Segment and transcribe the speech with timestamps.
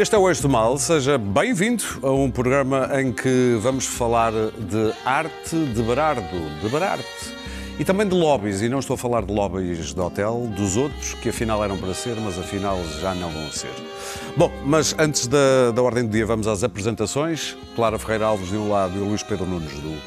[0.00, 4.32] Este é o Eixo do Mal, seja bem-vindo a um programa em que vamos falar
[4.32, 7.04] de arte de Berardo, de Berarte.
[7.78, 11.12] E também de lobbies, e não estou a falar de lobbies de hotel, dos outros,
[11.12, 13.68] que afinal eram para ser, mas afinal já não vão ser.
[14.38, 17.54] Bom, mas antes da, da ordem do dia, vamos às apresentações.
[17.76, 19.98] Clara Ferreira Alves de um lado e Luís Pedro Nunes do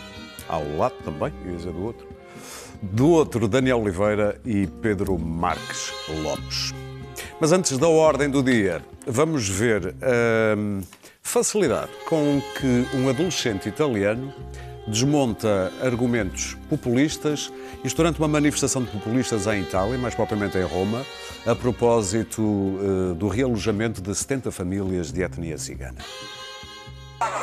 [0.50, 2.08] ao lado também, ia dizer do outro.
[2.82, 6.74] Do outro, Daniel Oliveira e Pedro Marques Lopes.
[7.40, 10.82] Mas antes da ordem do dia, vamos ver a hum,
[11.22, 14.34] facilidade com que um adolescente italiano
[14.86, 17.52] desmonta argumentos populistas,
[17.84, 21.06] isto durante uma manifestação de populistas em Itália, mais propriamente em Roma,
[21.46, 26.04] a propósito uh, do realojamento de 70 famílias de etnia cigana.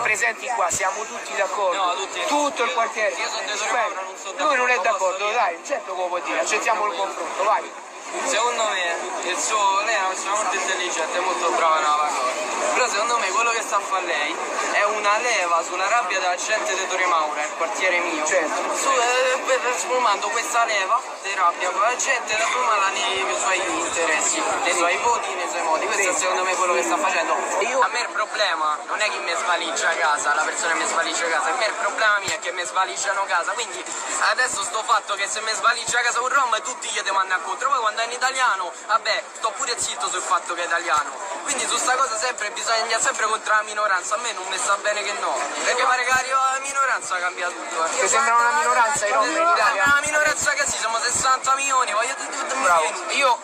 [0.03, 1.77] Presenti qua, siamo tutti d'accordo.
[1.77, 2.21] No, tutti.
[2.29, 3.15] Tutto il quartiere.
[3.17, 7.45] Io sono sono Lui non è d'accordo, dai, certo che può dire, accettiamo il confronto,
[7.45, 7.80] vai.
[8.25, 12.49] Secondo me il suo, lei è una persona molto intelligente, molto brava nella cosa.
[12.75, 14.35] Però secondo me quello che sta a fare lei
[14.73, 18.25] è una leva sulla rabbia della gente di Torre Maura, il quartiere mio.
[18.27, 18.75] Certo.
[18.77, 24.43] Su, eh, sfumando questa leva di rabbia con la gente da fumarla nei suoi interessi,
[24.63, 25.87] nei suoi voti, nei suoi modi.
[25.87, 27.35] Questo è secondo me quello che sta facendo.
[27.61, 30.87] Io- A me il problema non è chi mi svaligia casa, la persona che mi
[30.87, 33.53] svaligia casa, a me il problema mio è che mi svaligiano casa.
[33.53, 33.85] Quindi
[34.31, 37.69] adesso sto fatto che se mi svaligia casa un rom tutti gli mandano contro.
[37.69, 41.11] Poi quando è in italiano, vabbè, sto pure zitto sul fatto che è italiano.
[41.45, 44.15] Quindi su sta cosa sempre bisogna sempre contro la minoranza.
[44.17, 45.33] A me non mi sta bene che no.
[45.65, 47.77] Perché pare che arriva la minoranza cambia tutto.
[47.85, 48.01] eh.
[48.01, 49.83] Ti sembra una minoranza i rom in Italia?
[49.85, 52.85] Una minoranza che sì, siamo 60 milioni, voglio tutti Bravo.
[53.17, 53.39] Io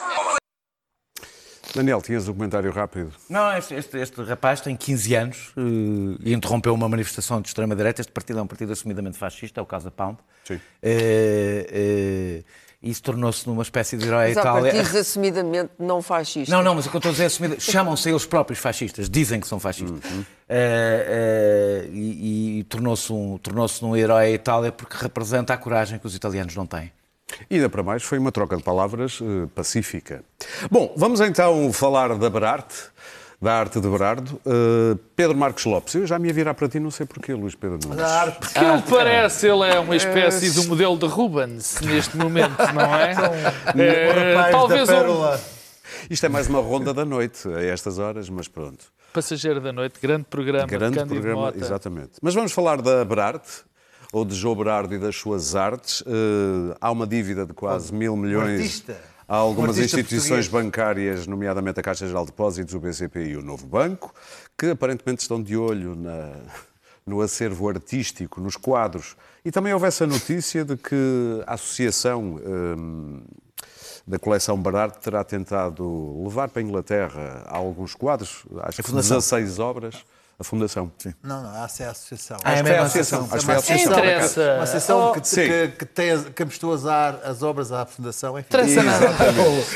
[1.75, 3.13] Daniel, tinhas um comentário rápido.
[3.29, 5.61] Não, este, este- este rapaz tem 15 anos eh,
[6.31, 8.01] e interrompeu uma manifestação de extrema-direita.
[8.01, 10.19] Este partido é um partido assumidamente fascista, é o Casa Pound.
[10.45, 10.59] Sim.
[10.83, 12.45] Eh, e
[12.83, 14.73] isso tornou-se numa espécie de herói à Mas há Itália.
[14.73, 16.49] partidos assumidamente não fascistas.
[16.49, 17.57] Não, não, mas o que eu estou a dizer é assumida.
[17.59, 20.11] Chamam-se eles próprios fascistas, dizem que são fascistas.
[20.11, 20.25] Uhum.
[20.49, 25.99] Eh, eh, e e tornou-se um, tornou um herói à Itália porque representa a coragem
[25.99, 26.91] que os italianos não têm.
[27.51, 30.23] E ainda para mais, foi uma troca de palavras eh, pacífica.
[30.71, 32.75] Bom, vamos então falar da Berarte,
[33.41, 34.41] da arte de Berardo.
[34.47, 37.55] Eh, Pedro Marcos Lopes, eu já me ia virar para ti, não sei porquê, Luís
[37.55, 38.03] Pedro Nunes.
[38.39, 43.15] Porque ele parece, ele é uma espécie de modelo de Rubens neste momento, não é?
[43.77, 45.41] É, Rapaz talvez da um Pérola.
[46.11, 48.87] Isto é mais uma ronda da noite, a estas horas, mas pronto.
[49.13, 51.59] passageiro da noite, grande programa, Grande Cândido programa, Mota.
[51.59, 52.13] exatamente.
[52.23, 53.65] Mas vamos falar da Berarte,
[54.13, 56.03] ou de João Berardo e das suas artes.
[56.07, 58.97] Eh, há uma dívida de quase mil milhões artista.
[59.29, 60.49] A algumas Um instituições português.
[60.49, 64.15] bancárias, nomeadamente a Caixa Geral de Depósitos, o BCP e o Novo Banco,
[64.57, 66.33] que aparentemente estão de olho na-
[67.05, 69.17] no acervo artístico, nos quadros.
[69.45, 73.21] E também houve essa notícia de que a associação hum,
[74.07, 79.17] da coleção Berardo terá tentado levar para a Inglaterra alguns quadros, acho que Fundação.
[79.19, 80.05] 16 obras,
[80.39, 80.93] a Fundação.
[80.99, 81.15] Sim.
[81.23, 82.37] Não, não, essa é a associação.
[82.45, 83.21] Ah, é Acho que foi a associação.
[83.25, 83.93] Acho que foi a associação.
[83.93, 84.41] Interessa.
[84.55, 85.43] Uma associação que, Sim.
[85.49, 88.39] que, que, tem, que apostou a dar as obras à Fundação.
[88.39, 89.07] Interessa nada.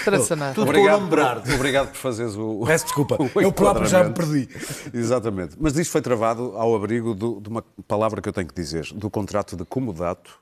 [0.03, 0.54] Interessa nada.
[0.54, 1.54] Tudo com o nome Berardo.
[1.54, 2.65] obrigado por fazeres o.
[2.69, 4.50] Peço desculpa, o eu próprio já me enquadramento.
[4.93, 5.56] Exatamente.
[5.59, 8.87] Mas isto foi travado ao abrigo do- de uma palavra que eu tenho que dizer,
[8.94, 10.38] do contrato de comodato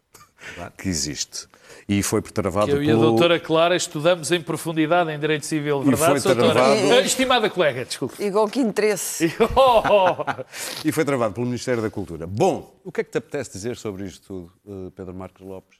[0.77, 1.47] que existe.
[1.89, 3.01] E foi travado Que eu e a pelo...
[3.03, 6.53] doutora Clara estudamos em profundidade em Direito Civil, E verdade, foi doutora?
[6.55, 8.23] travado- Eh, Estimada colega, desculpe.
[8.23, 9.33] Igual que interesse.
[9.57, 10.17] Oh,
[10.87, 12.27] E foi travado pelo Ministério da Cultura.
[12.27, 14.53] Bom, o que é que te apetece dizer sobre isto tudo,
[14.89, 15.79] eh, Pedro Marcos Lopes?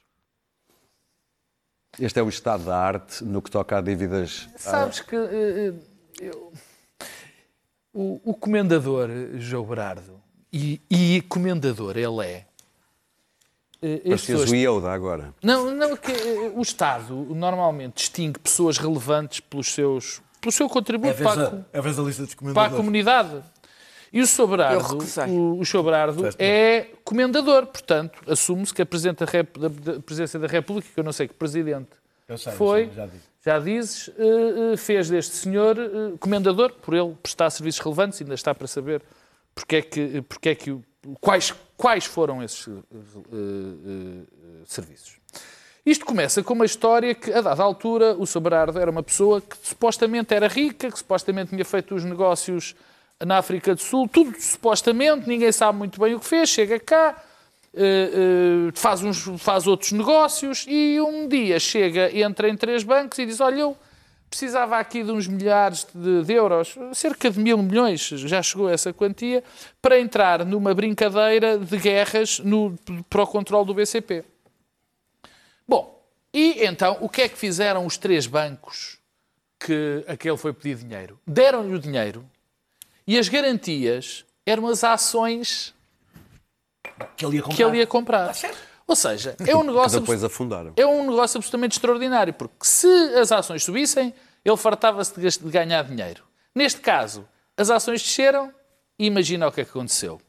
[1.99, 4.47] Este é o estado da arte no que toca a dívidas.
[4.57, 5.73] Sabes que eh,
[6.21, 6.53] eh, eu-
[7.93, 10.21] o, o comendador João Berardo,
[10.53, 12.45] e, e comendador ele é.
[13.81, 15.33] Eh, as Parecias pessoas- o Ioda agora.
[15.43, 21.21] Não, não, que eh, o Estado normalmente distingue pessoas relevantes pelos seus, pelo seu contributo
[21.21, 23.41] para, a, co- é a lista dos para a comunidade.
[24.11, 24.25] E o
[24.87, 25.25] recusei.
[25.27, 25.83] o, o Sr.
[25.83, 30.87] Berardo é comendador, portanto, assume-se que a Presidente da, Rep- da- da Presidência da República,
[30.93, 31.89] que eu não sei que Presidente
[32.27, 33.23] Eu sei, foi, eu sei, já disse.
[33.45, 35.77] já dizes, eh, fez deste senhor
[36.19, 39.01] comendador, por ele prestar serviços relevantes, ainda está para saber
[39.53, 40.75] porque é que, porque é que
[41.21, 44.25] quais, quais foram esses eh, eh,
[44.65, 45.17] serviços.
[45.85, 48.41] Isto começa com uma história que, a dada altura, o Sr.
[48.41, 52.75] Berardo era uma pessoa que supostamente era rica, que supostamente tinha feito os negócios
[53.25, 57.23] na África do Sul, tudo supostamente, ninguém sabe muito bem o que fez, chega cá,
[58.73, 63.39] faz, uns, faz outros negócios e um dia chega, entra em três bancos e diz:
[63.39, 63.77] Olha, eu
[64.29, 68.71] precisava aqui de uns milhares de, de euros, cerca de mil milhões, já chegou a
[68.71, 69.43] essa quantia,
[69.81, 72.77] para entrar numa brincadeira de guerras no,
[73.09, 74.23] para o controle do BCP.
[75.67, 75.99] Bom,
[76.33, 78.97] e então o que é que fizeram os três bancos
[79.59, 81.19] que aquele foi pedir dinheiro?
[81.25, 82.23] Deram-lhe o dinheiro
[83.07, 85.73] E as garantias eram as ações
[87.17, 87.55] Que ele ia comprar.
[87.55, 88.33] que ele ia comprar.
[88.89, 90.73] Ou seja, é um negócio depois afundaram.
[90.75, 94.11] é um negócio absolutamente extraordinário, porque se as ações subissem,
[94.43, 96.23] ele fartava-se de, ganhar dinheiro.
[96.55, 97.23] Neste caso,
[97.55, 98.51] as ações desceram
[98.97, 100.19] e imagina o que é que aconteceu.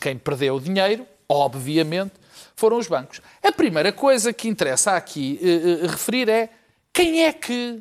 [0.00, 2.14] Quem perdeu o dinheiro, obviamente,
[2.56, 3.22] foram os bancos.
[3.42, 6.50] A primeira coisa que interessa aqui eh, eh, referir é
[6.92, 7.80] quem é que.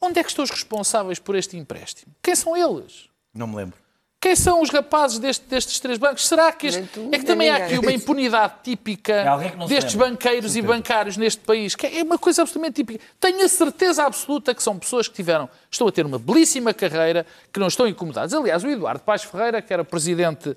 [0.00, 2.14] Onde é que estão os responsáveis por este empréstimo?
[2.22, 3.08] Quem são eles?
[3.34, 3.78] Não me lembro.
[4.18, 6.26] Quem são os rapazes deste- destes três bancos?
[6.26, 6.82] Será que este...
[6.84, 10.08] Tu, é que também há aqui uma impunidade típica É destes lembra.
[10.10, 11.76] banqueiros e bancários neste país?
[11.76, 13.04] Que é uma coisa absolutamente típica.
[13.20, 17.24] Tenho a certeza absoluta que são pessoas que tiveram, estão a ter uma belíssima carreira,
[17.52, 18.32] que não estão incomodados.
[18.34, 20.56] Aliás, o Eduardo Paz Ferreira, que era presidente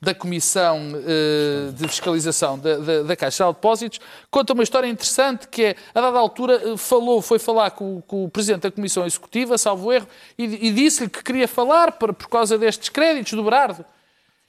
[0.00, 3.98] da Comissão eh, de Fiscalização da, da, da Caixa de Depósitos,
[4.30, 8.02] conta uma história interessante que é, a dada altura, eh, falou, foi falar com, o-
[8.02, 10.06] com o Presidente da Comissão Executiva, salvo erro,
[10.36, 13.84] e, e disse-lhe que queria falar por, por causa destes créditos do Berardo.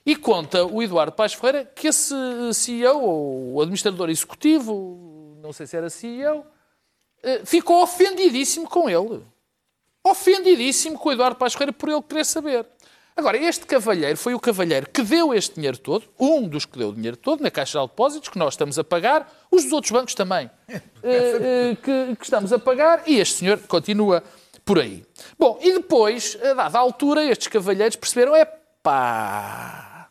[0.04, 2.14] E conta o Eduardo Paz Ferreira que esse
[2.54, 6.44] CEO, ou o administrador executivo, não sei se era CEO,
[7.22, 9.22] eh, ficou ofendidíssimo com ele.
[10.04, 12.66] Ofendidíssimo com o Eduardo Paz Ferreira por ele querer saber.
[13.18, 16.90] Agora, este cavalheiro foi o cavalheiro que deu este dinheiro todo, um dos que deu
[16.90, 19.90] o dinheiro todo, na Caixa de Depósitos, que nós estamos a pagar, os dos outros
[19.90, 24.22] bancos também, eh, eh, que, que estamos a pagar, e este senhor continua
[24.64, 25.04] por aí.
[25.36, 30.08] Bom, e depois, a dada altura, estes cavalheiros perceberam, é pá,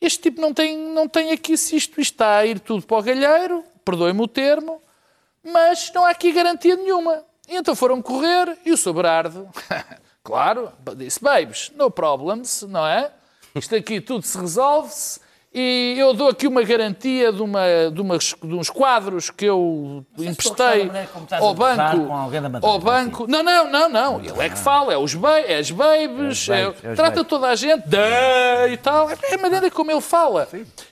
[0.00, 3.02] este tipo não tem, não tem aqui, se isto está a ir tudo para o
[3.04, 4.82] galheiro, perdoe-me o termo,
[5.44, 7.22] mas não há aqui garantia nenhuma.
[7.48, 9.48] E então foram correr e o Sobrardo,
[10.28, 13.10] claro, disse: Babes, no problems, não é?
[13.54, 15.20] Isto aqui tudo se resolve-se
[15.54, 20.04] e eu dou aqui uma garantia de, uma, de, umas, de uns quadros que eu
[20.18, 20.90] emprestei
[21.40, 22.12] ao banco.
[22.66, 23.26] Ao banco.
[23.26, 24.20] Não, não, não, não.
[24.20, 27.48] Ele é que fala, é os ba é as babes, É é- é trata toda
[27.48, 29.08] a gente da e tal.
[29.10, 30.46] É a maneira como ele fala.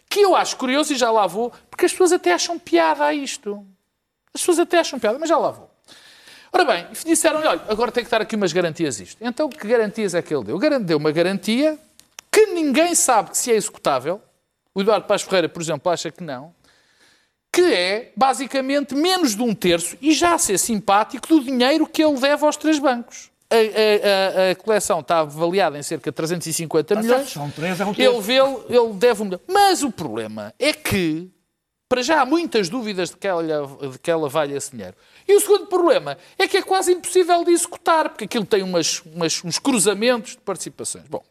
[0.08, 3.12] Que eu acho curioso e já lá vou, porque as pessoas até acham piada a
[3.12, 3.62] isto.
[4.32, 5.65] As pessoas até acham piada, mas já lá vou.
[6.52, 9.19] Ora bem, disseram-lhe, olha, agora tem que dar aqui umas garantias isto.
[9.20, 10.58] Então, que garantias é que ele deu?
[10.81, 11.78] Deu uma garantia
[12.32, 14.20] que ninguém sabe que se é executável.
[14.75, 16.54] O Eduardo Paz Ferreira, por exemplo, acha que não.
[17.52, 22.04] Que é, basicamente, menos de um terço, e já a ser simpático, do dinheiro que
[22.04, 23.31] ele deve aos três bancos.
[23.49, 27.19] A, a- a- a coleção está avaliada em cerca de 350 Tá milhões.
[27.22, 28.34] certo, são três, é um ele, vê,
[28.69, 29.40] ele deve um milhão.
[29.49, 31.31] Mas o problema é que,
[31.88, 33.42] para já, há muitas dúvidas de que ela,
[33.90, 34.94] de que ela valha esse dinheiro.
[35.28, 39.00] E o segundo problema é que é quase impossível de executar, porque aquilo tem umas,
[39.00, 41.06] umas- uns cruzamentos de participações.
[41.08, 41.25] Bom,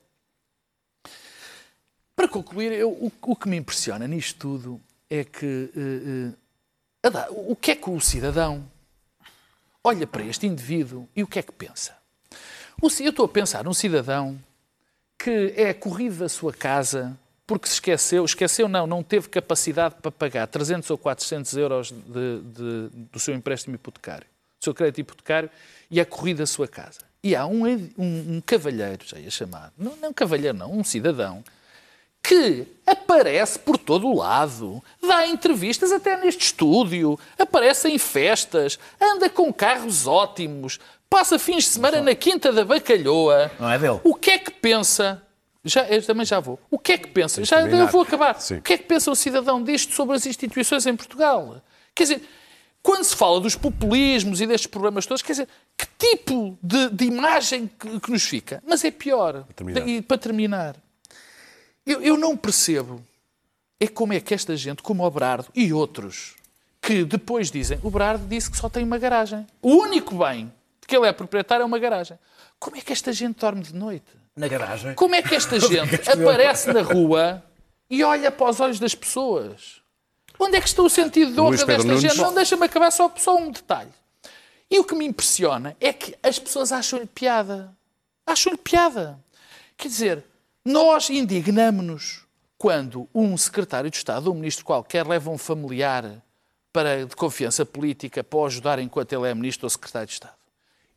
[2.16, 6.34] para concluir, eu- o, o que me impressiona nisto tudo é que eh,
[7.08, 8.66] Adá, o que é que o cidadão
[9.84, 11.96] olha para este indivíduo e o que é que pensa?
[12.82, 14.40] Eu estou a pensar num cidadão
[15.18, 20.12] que é corrido da sua casa porque se esqueceu, esqueceu não, não teve capacidade para
[20.12, 24.26] pagar 300 ou 400 euros de- de- do seu empréstimo hipotecário,
[24.60, 25.50] do seu crédito hipotecário,
[25.92, 27.02] e é corrido da sua casa.
[27.24, 30.84] E há um, um, um cavalheiro, já ia chamar, não, não um cavalheiro não, um
[30.84, 31.44] cidadão,
[32.24, 39.30] que aparece por todo o lado, dá entrevistas até neste estúdio, aparece em festas, anda
[39.30, 43.52] com carros ótimos, passa fins de semana na Quinta da Bacalhoa.
[43.60, 44.00] Não é dele.
[44.04, 45.22] O que é que pensa?
[45.66, 46.60] Já, eu também já vou.
[46.70, 47.44] O que é que pensa?
[47.44, 48.40] Já eu vou acabar.
[48.40, 48.58] Sim.
[48.58, 51.62] O que é que pensa um cidadão disto sobre as instituições em Portugal?
[51.94, 52.22] Quer dizer,
[52.84, 57.06] quando se fala dos populismos e destes problemas todos, quer dizer, que tipo de, de
[57.06, 58.62] imagem que, que nos fica?
[58.66, 59.44] Mas é pior.
[59.56, 59.88] terminar.
[59.88, 60.76] E para terminar,
[61.84, 63.04] eu, eu não percebo
[63.80, 66.36] é como é que esta gente, como o Brardo e outros,
[66.80, 69.48] que depois dizem o Brardo disse que só tem uma garagem.
[69.62, 70.54] O único bem
[70.88, 72.18] que ele é proprietário é uma garagem.
[72.60, 74.25] Como é que esta gente dorme de noite?
[74.36, 74.94] Na garagem.
[74.96, 77.44] Como é que esta gente aparece na rua
[77.90, 79.82] e olha para os olhos das pessoas?
[80.38, 82.02] Onde é que está o sentido de honra desta Nunes.
[82.02, 82.18] gente?
[82.18, 83.92] Não, deixa-me acabar só, só um detalhe.
[84.70, 87.72] E o que me impressiona é que as pessoas acham-lhe piada.
[88.26, 89.18] Acham-lhe piada.
[89.78, 90.24] Quer dizer,
[90.64, 92.26] nós indignamos-nos
[92.58, 96.22] quando um secretário de Estado, um ministro qualquer, leva um familiar
[96.74, 100.36] para, de confiança política para o ajudar enquanto ele é ministro ou secretário de Estado.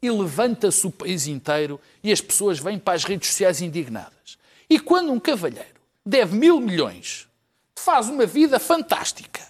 [0.01, 4.39] E levanta-se o país inteiro e as pessoas vêm para as redes sociais indignadas.
[4.71, 7.27] E quando um cavalheiro deve mil milhões,
[7.79, 9.41] faz uma vida fantástica,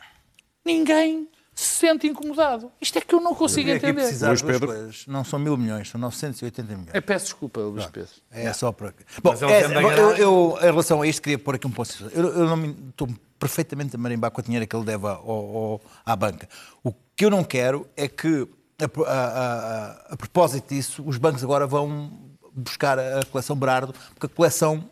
[0.65, 2.71] ninguém se sente incomodado.
[2.81, 3.95] Isto é que eu não consigo Eu entender.
[3.95, 4.69] precisar Luís Pedro.
[4.69, 5.05] coisas.
[5.09, 6.95] Não são mil milhões, são 980 milhões.
[6.95, 8.11] Eu peço desculpa, Luís Pedro.
[8.31, 8.95] É só para.
[9.23, 11.91] Bom, é, eu, eu, em relação a isto, queria pôr aqui um ponto.
[12.15, 13.09] Eu, eu não me, estou
[13.41, 16.49] perfeitamente a marimbar com o dinheiro que ele deve ao, ao- à banca.
[16.85, 18.47] O que eu não quero é que,
[18.81, 22.13] a, a- a propósito disso, os bancos agora vão
[22.55, 24.89] buscar a coleção Berardo, porque a coleção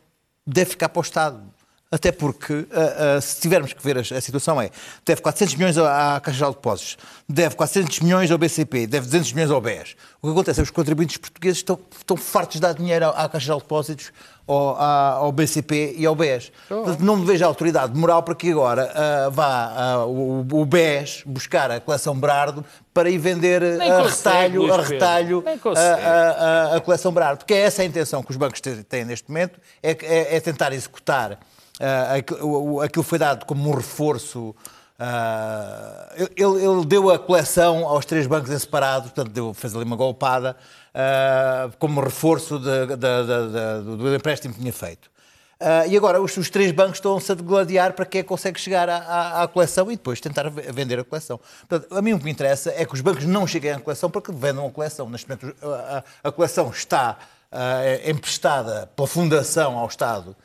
[0.47, 1.41] deve ficar para o Estado.
[1.89, 4.71] Até porque, ah, ah, se tivermos que ver a, a situação, é
[5.05, 6.97] deve 400 milhões à, à Caixa Geral de Depósitos,
[7.29, 9.95] deve 400 milhões ao BCP, deve 200 milhões ao BES.
[10.21, 13.29] O que acontece é que os contribuintes portugueses estão, estão fartos de dar dinheiro à
[13.29, 14.13] Caixa Geral de Depósitos,
[14.49, 16.51] ao, à- ao BCP e ao BES.
[16.69, 21.23] Portanto, não me vejo a autoridade moral para que agora ah, vá o, o BES
[21.25, 25.45] buscar a coleção Berardo para ir vender a retalho, a retalho
[25.81, 27.39] a, a- a- coleção Berardo.
[27.39, 30.73] Porque é essa a intenção que os bancos têm neste momento, é, é- é tentar
[30.73, 31.39] executar
[31.81, 32.15] ah,
[32.45, 34.55] o- o- aquilo foi dado como um reforço.
[34.99, 39.85] ah, ele, ele deu a coleção aos três bancos em separado, portanto, deu, fez ali
[39.85, 40.57] uma golpada,
[40.95, 45.11] ah, como reforço de- de- de- do, empréstimo que tinha feito.
[45.59, 48.89] Ah, e agora os, os três bancos estão-se a degladiar para quem é consegue chegar
[48.91, 51.41] à, à- à coleção e depois tentar ve- vender a coleção.
[51.67, 54.11] Portanto, a mim o que me interessa é que os bancos não cheguem à coleção
[54.11, 55.09] para que vendam a coleção.
[55.09, 57.17] Neste momento a, a- coleção está
[57.51, 57.81] ah,
[58.11, 60.37] emprestada pela Fundação ao Estado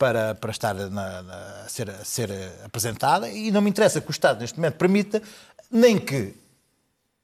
[0.00, 0.88] para, para estar na-
[1.22, 2.30] na- a, ser, a ser
[2.64, 5.20] apresentada e não me interessa que o Estado neste momento permita
[5.70, 6.32] nem que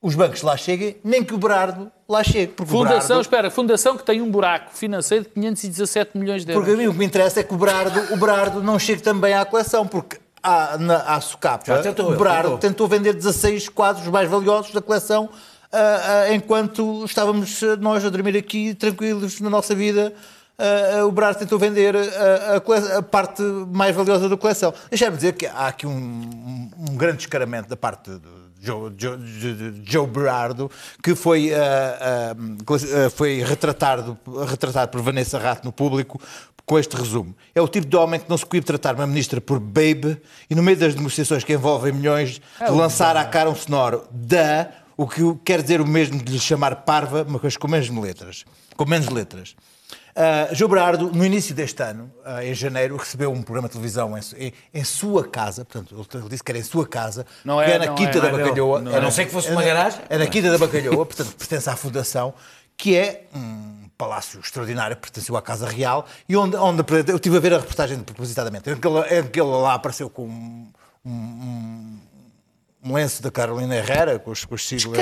[0.03, 2.53] os bancos lá cheguem, nem que o Berardo lá chegue.
[2.53, 6.63] Porque Fundação, Berardo- espera, fundação que tem um buraco financeiro de 517 milhões de euros.
[6.69, 9.01] Porque a mim o que me interessa é que o Berardo, o Berardo não chegue
[9.01, 12.87] também à coleção, porque à, na, à Socapa, Já tentou, o Berardo tentou.
[12.87, 12.89] tentou.
[12.89, 15.31] vender 16 quadros mais valiosos da coleção
[15.73, 20.13] ah, ah, enquanto estávamos nós a dormir aqui tranquilos na nossa vida.
[20.59, 21.95] Ah, o Berardo tentou vender
[22.57, 24.73] a, cole- a parte mais valiosa da coleção.
[24.91, 29.19] Deixa-me dizer que há aqui um, um- um grande descaramento da parte de Joe, Joe,
[29.85, 30.71] Joe- Berardo,
[31.03, 36.21] que foi, ah, ah, foi retratado, retratado por Vanessa Rato no público
[36.65, 37.33] com este resumo.
[37.55, 40.21] É o tipo de homem que não se coíbe tratar uma ministra por babe
[40.51, 44.69] e no meio das negociações que envolvem milhões de lançar à cara um sonoro da,
[44.97, 48.45] o que quer dizer o mesmo de lhe chamar parva, mas com menos letras.
[48.77, 49.55] Com menos letras.
[50.17, 54.17] Uh, João Berardo, no início deste ano, ah, em janeiro, recebeu um programa de televisão
[54.17, 57.65] em, em- em sua casa, portanto, ele disse que era em sua casa, Não que
[57.71, 58.79] é- é na não Quinta é- da não é Bacalhoa.
[58.79, 60.01] A não ser que fosse uma é na- garagem.
[60.09, 62.33] É na Quinta da Bacalhoa, portanto, pertence à Fundação,
[62.79, 67.41] que é um palácio extraordinário, pertenceu à Casa Real, e onde, onde eu estive a
[67.41, 70.67] ver a reportagem propositadamente, em que ele, em que ele lá apareceu com um,
[71.05, 71.99] um- um
[72.85, 74.97] lenço da Carolina Herrera, com os, com os siglas.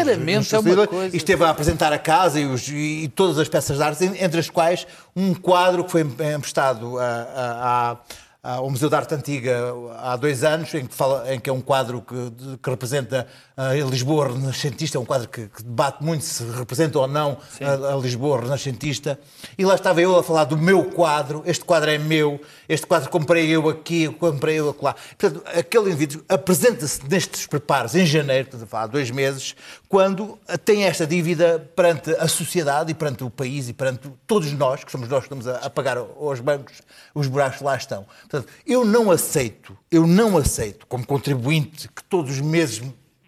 [0.57, 1.14] É uma coisa.
[1.14, 4.40] E esteve a apresentar a casa e, os- e todas as peças de arte, entre
[4.40, 7.97] as quais um quadro que foi emprestado a- a-
[8.43, 9.59] a- ao Museu de Arte Antiga
[9.99, 13.26] há dois anos, em que, fala, em que é um quadro que, que representa
[13.57, 17.95] a Lisboa renascentista, é um quadro que, que debate muito se representa ou não a,
[17.95, 19.19] a Lisboa renascentista.
[19.57, 23.09] E lá estava eu a falar do meu quadro, este quadro é meu, este quadro
[23.11, 24.95] comprei eu aqui, comprei eu acolá.
[25.17, 29.55] Portanto, aquele indivíduo apresenta-se nestes preparos em janeiro, portanto, há dois meses,
[29.89, 34.83] quando tem esta dívida perante a sociedade e perante o país e perante todos nós,
[34.83, 36.83] que somos nós que estamos a, a pagar aos bancos
[37.15, 38.05] os buracos lá estão.
[38.29, 42.83] Portanto, eu não aceito, eu não aceito, como contribuinte, que todos os meses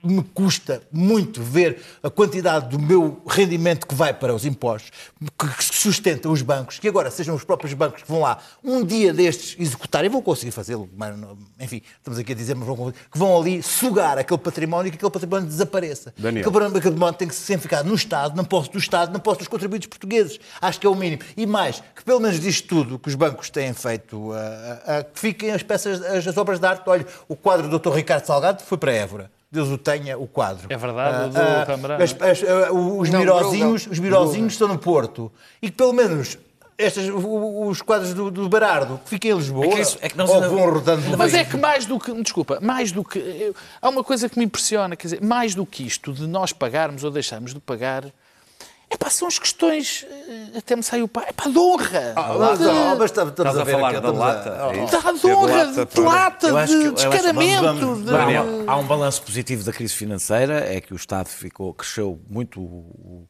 [0.07, 4.91] me custa muito ver a quantidade do meu rendimento que vai para os impostos,
[5.39, 9.13] que sustenta os bancos, que agora sejam os próprios bancos que vão lá um dia
[9.13, 10.89] destes executar, e vão conseguir fazê-lo,
[11.61, 14.91] enfim, estamos aqui a dizer, mas vão conseguir, que vão ali sugar aquele património e
[14.91, 16.13] que aquele património desapareça.
[16.19, 16.49] Daniel.
[16.49, 19.49] Aquele património- tem que sempre ficar no Estado, não posso do Estado, não posso dos
[19.49, 20.39] contribuintes portugueses.
[20.61, 21.23] Acho que é o mínimo.
[21.37, 24.31] E mais, que pelo menos disto tudo que os bancos têm feito,
[25.15, 26.83] que fiquem as peças, as, as obras de arte.
[26.87, 27.95] Olha, o quadro do Dr.
[27.95, 29.31] Ricardo Salgado foi para Évora.
[29.57, 30.67] Deus o tenha, o quadro.
[30.71, 32.03] É verdade, o do Ah, ah, Rembrandt.
[32.03, 35.33] as- as- ah, os Não, mirozinhos, os mirozinhos estão no Porto.
[35.61, 36.39] E que pelo menos
[36.79, 40.17] estas, os quadros do, do Barardo que fiquem em Lisboa É que isso- é que
[40.19, 43.19] nós ou vão rodando Mas é que mais do que, desculpa, mais do que.
[43.19, 46.53] eu- há uma coisa que me impressiona, quer dizer, mais do que isto de nós
[46.53, 48.05] pagarmos ou deixarmos de pagar,
[48.89, 52.15] é pá, são as questões, eh, até me saiu pá, é pá, de honra.
[52.39, 54.59] Mas, de, ah, mas estamos, a ver falar da a- lata?
[54.69, 55.13] oh, é isso?
[55.13, 57.63] de, de honra, lata de para- lata, de descaramento.
[57.63, 61.27] vamos- vamos- de- Daniel, há um balanço positivo da crise financeira, é que o Estado
[61.29, 63.29] ficou, cresceu muito o- o-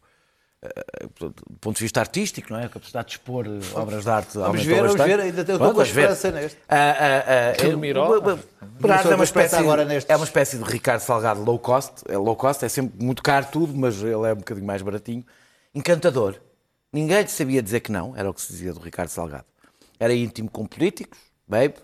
[0.63, 2.67] eh, do ponto de vista artístico, não é?
[2.67, 5.65] A capacidade de expor eh, obras de arte aumentou ver, vamos ver, ainda tenho- com
[5.65, 6.11] a vamos ver.
[6.11, 6.59] esperança neste.
[6.69, 7.25] Ah, ah,
[7.59, 8.19] ah, é- Miró.
[8.19, 8.39] o-
[8.79, 11.93] Berardo é uma a espécie, agora é uma espécie de Ricardo Salgado low cost.
[12.11, 15.25] É low cost, é sempre muito caro tudo, mas ele é um bocadinho mais baratinho.
[15.77, 16.37] Encantador.
[16.91, 19.45] Ninguém lhe sabia dizer que não, era o que se dizia do Ricardo Salgado.
[20.01, 21.75] Era íntimo com políticos, babe.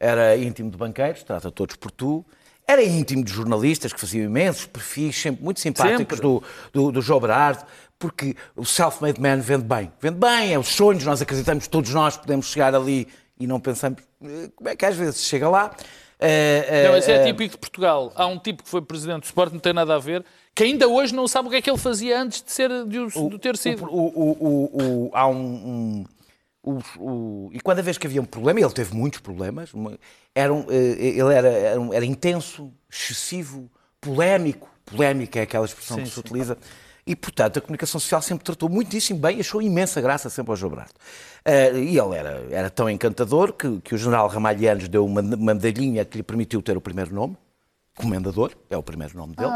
[0.00, 2.24] Era íntimo de banqueiros, trata todos por tu.
[2.66, 6.20] Era íntimo de jornalistas que faziam imensos perfis, sempre muito simpáticos Sempre.
[6.20, 7.64] do, do, do João Berardo,
[7.98, 9.92] porque o self-made man vende bem.
[10.00, 13.06] Vende bem, é os sonhos, nós acreditamos, todos nós podemos chegar ali
[13.38, 15.76] e não pensamos eh, como é que às vezes chega lá.
[16.18, 18.12] Eh, eh, Não, esse é eh, típico de Portugal.
[18.14, 20.24] Há um tipo que foi presidente do Sport, não tem nada a ver,
[20.56, 22.98] que ainda hoje não sabe o que é que ele fazia antes de, ser, de,
[22.98, 23.84] o- de ter sido.
[23.84, 26.04] O, o- há um,
[26.64, 29.98] um- e cada vez que havia um problema, e ele teve muitos problemas, uma-
[30.34, 33.70] era um, eh, ele era, era, um- era intenso, excessivo,
[34.00, 34.68] polémico.
[34.84, 36.56] Polémica é aquela expressão que se utiliza.
[37.06, 40.76] E, portanto, a comunicação social sempre tratou muitíssimo bem, achou imensa graça sempre ao João.
[41.44, 45.54] Eh, e ele era, era tão encantador que, que o general Ramalhianos deu uma, uma
[45.54, 47.36] medalhinha que lhe permitiu ter o primeiro nome.
[47.96, 49.50] Comendador, é o primeiro nome dele.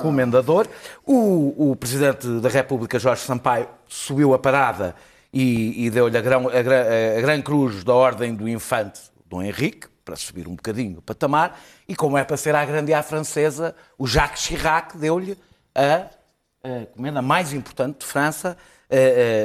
[0.00, 0.68] Comendador.
[1.04, 4.94] O, o Presidente da República, Jorge Sampaio, subiu a parada
[5.32, 9.88] e, e deu-lhe a, grão- a a Gran Cruz da Ordem do Infante Dom Henrique,
[10.04, 11.60] para subir um bocadinho o patamar.
[11.88, 15.36] E como é para ser a grande à francesa, o Jacques Chirac deu-lhe
[15.74, 16.06] a,
[16.64, 18.56] a comenda mais importante de França.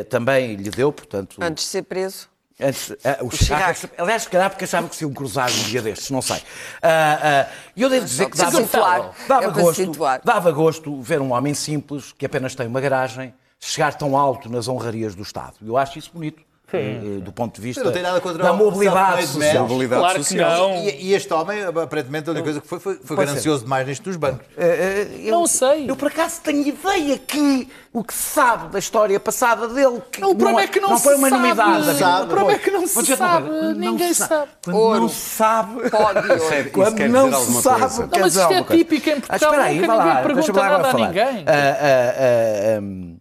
[0.09, 1.37] também lhe deu, portanto...
[1.41, 2.27] Antes de ser preso.
[2.59, 4.01] Antes, ah, o Chirac, Chirac.
[4.01, 6.41] aliás, se calhar porque achava que se iam cruzar um dia destes, não sei.
[6.81, 8.51] Ah, E eu devo dizer que dava,
[9.27, 10.21] dava É para gosto, situar.
[10.23, 14.67] dava gosto ver um homem simples, que apenas tem uma garagem, chegar tão alto nas
[14.67, 15.55] honrarias do Estado.
[15.61, 16.41] Eu acho isso bonito,
[16.73, 19.67] eh, do ponto de vista não tenho nada contra da mobilidade social.
[19.67, 20.69] Mobilidade Claro que social.
[20.69, 20.75] não.
[20.83, 23.87] E, e este homem, aparentemente, a única coisa que foi, foi, foi Pode ganancioso demais
[23.87, 24.45] nisto dos bancos.
[24.57, 25.89] Eh, eh, eu- Não sei.
[25.89, 30.01] Eu, por acaso, tenho ideia que o que se sabe da história passada dele...
[30.11, 31.85] Que Não, o problema é que não foi se unanimidade.
[31.97, 32.03] sabe.
[32.03, 32.23] amigo.
[32.23, 33.49] O problema é que não se sabe.
[33.49, 34.51] não Ninguém sabe.
[34.63, 35.89] Quando não se sabe...
[35.89, 36.35] Pó de ouro.
[36.35, 39.63] Isso Quando quer não se sabe, Não, mas isto é típico em Ah, Portugal, espera
[39.63, 41.07] aí, vai lá, ninguém deixa-me pergunta lá agora nada a falar.
[41.07, 41.45] ninguém.
[41.47, 43.17] Ah, ah, ah, hum,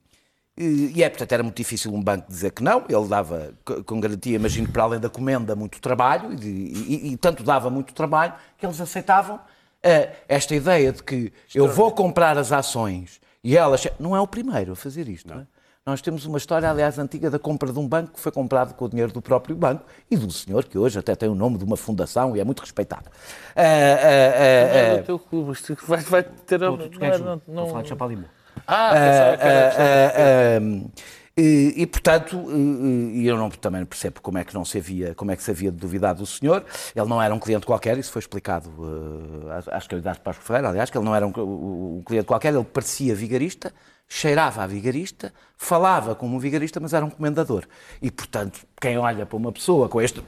[0.59, 2.85] e é, portanto, era muito difícil um banco dizer que não.
[2.89, 7.13] Ele dava, co- com garantia, imagino que para além da comenda, muito trabalho, e, e-
[7.13, 9.39] e tanto dava muito trabalho, que eles aceitavam
[9.85, 13.87] ah, esta ideia de que eu vou comprar as ações e elas.
[14.01, 15.47] Não é o primeiro a fazer isto, não é?
[15.85, 18.87] Nós temos uma história, aliás, antiga da compra de um banco que foi comprado com
[18.87, 21.65] o dinheiro do próprio banco e do senhor que hoje até tem o nome de
[21.65, 23.09] uma fundação e é muito respeitado.
[23.55, 26.59] Ah, ah, ah, É ah, o teu clube, vai, vai ter.
[26.59, 28.25] tu não não- a não- falar de Chapalimau.
[28.67, 30.91] Ah, pensava que era- Ah, ah, ah,
[31.39, 35.31] e, e, portanto, e, eu não, também percebo como é que não se havia, como
[35.31, 36.65] é que se havia de duvidar do senhor.
[36.95, 38.71] Ele não era um cliente qualquer, isso foi explicado
[39.51, 41.31] ah, às- às candidatas para Ferreira, aliás, que ele não era um,
[41.99, 43.71] um cliente qualquer, ele parecia vigarista,
[44.09, 47.65] cheirava a vigarista, falava como um vigarista, mas era um comendador.
[48.01, 50.23] E, portanto, quem olha para uma pessoa com este.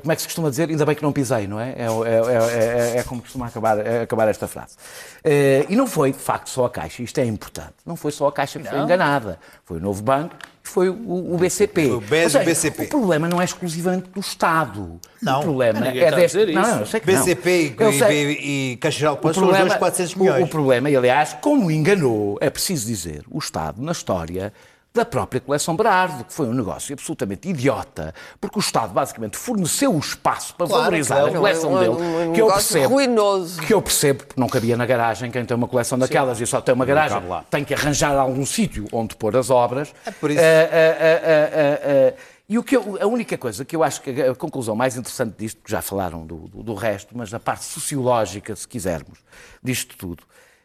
[0.00, 0.68] Como é que se costuma dizer?
[0.68, 1.74] Ainda bem que não pisei, não é?
[1.78, 4.76] É, o- é- é- é- é como costuma acabar, é acabar esta frase.
[5.24, 7.72] Eh, e não foi, de facto, só a Caixa, isto é importante.
[7.86, 9.38] Não foi só a Caixa que foi enganada.
[9.64, 11.86] Foi o Novo Banco e foi o, o BCP.
[11.92, 12.82] O BES seja, BCP.
[12.84, 15.00] O problema não é exclusivamente do Estado.
[15.22, 15.40] Não.
[15.40, 16.52] O problema Ninguém é deste.
[16.52, 17.18] Não, não, eu sei que não.
[17.24, 20.42] BCP e, Eu sei- e, e Caixa Geral Depósitos são os dois 400 milhões.
[20.42, 24.52] o, o problema, e aliás, como enganou, é preciso dizer, o Estado na história
[24.94, 29.94] da própria coleção Berardo, que foi um negócio absolutamente idiota, porque o Estado basicamente forneceu
[29.94, 31.30] o espaço para Claro, valorizar claro.
[31.30, 33.60] a coleção Um- dele, um que eu percebo, ruinoso.
[33.60, 36.60] que eu percebo, porque não cabia na garagem quem tem uma coleção daquelas e só
[36.60, 37.20] tem uma garagem,
[37.50, 39.94] tem que arranjar algum sítio onde pôr as obras.
[40.04, 40.40] É por isso.
[40.40, 44.34] Ah, ah, ah, e o que eu- a única coisa que eu acho que a
[44.34, 48.56] conclusão mais interessante disto, que já falaram do, do- do resto, mas a parte sociológica,
[48.56, 49.18] se quisermos,
[49.62, 50.22] disto tudo,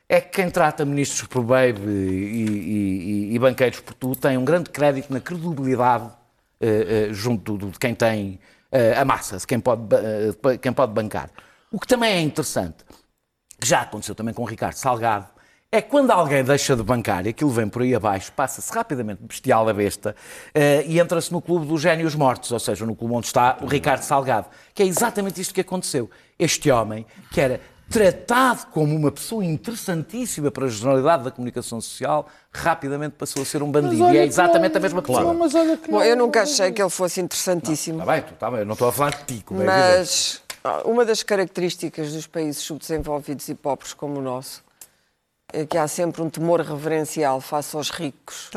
[0.07, 4.45] é que quem trata ministros por baby e, e- e- banqueiros por tu tem um
[4.45, 6.09] grande crédito na credibilidade
[6.59, 8.39] eh, eh, junto de quem tem
[8.71, 9.83] eh, a massa, de quem pode,
[10.61, 11.29] quem pode bancar.
[11.71, 12.85] O que também é interessante,
[13.59, 15.27] que já aconteceu também com o Ricardo Salgado,
[15.71, 19.27] é quando alguém deixa de bancar e aquilo vem por aí abaixo, passa-se rapidamente de
[19.27, 20.15] bestial a besta
[20.85, 24.03] e entra-se no clube dos génios mortos, ou seja, no clube onde está o Ricardo
[24.03, 26.11] Salgado, que é exatamente isto que aconteceu.
[26.37, 27.59] Este homem, que era
[27.93, 33.61] tratado como uma pessoa interessantíssima para a generalidade da comunicação social, rapidamente passou a ser
[33.61, 34.09] um bandido.
[34.11, 35.21] E é exatamente a mesma pessoa.
[35.23, 37.99] Não, mas olha que Bom, não- eu nunca achei que ele fosse interessantíssimo.
[38.01, 39.65] Está bem, tu, está bem, eu não estou a falar de ti, como é.
[39.65, 40.41] Mas
[40.85, 44.63] uma das características dos países subdesenvolvidos e pobres como o nosso
[45.51, 48.49] é que há sempre um temor reverencial face aos ricos,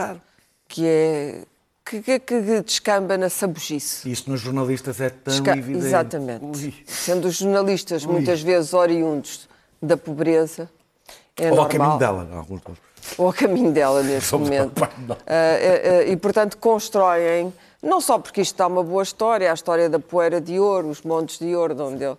[0.67, 1.43] que é
[1.89, 4.11] que, que, que descamba na sabugice.
[4.11, 5.87] Isto nos jornalistas é tão Desca- evidente.
[5.87, 6.45] Exatamente.
[6.45, 6.75] Ui.
[6.87, 9.49] Sendo os jornalistas muitas vezes oriundos
[9.81, 10.69] da pobreza,
[11.37, 11.69] é Ou ao normal.
[11.69, 12.81] caminho dela, em alguns casos.
[13.17, 14.83] ou a caminho dela neste Somos momento.
[14.83, 14.89] Ah,
[15.27, 19.89] ah, ah, e, portanto, constroem, não só porque isto dá uma boa história, a história
[19.89, 22.17] da poeira de ouro, os montes de ouro, de onde ele.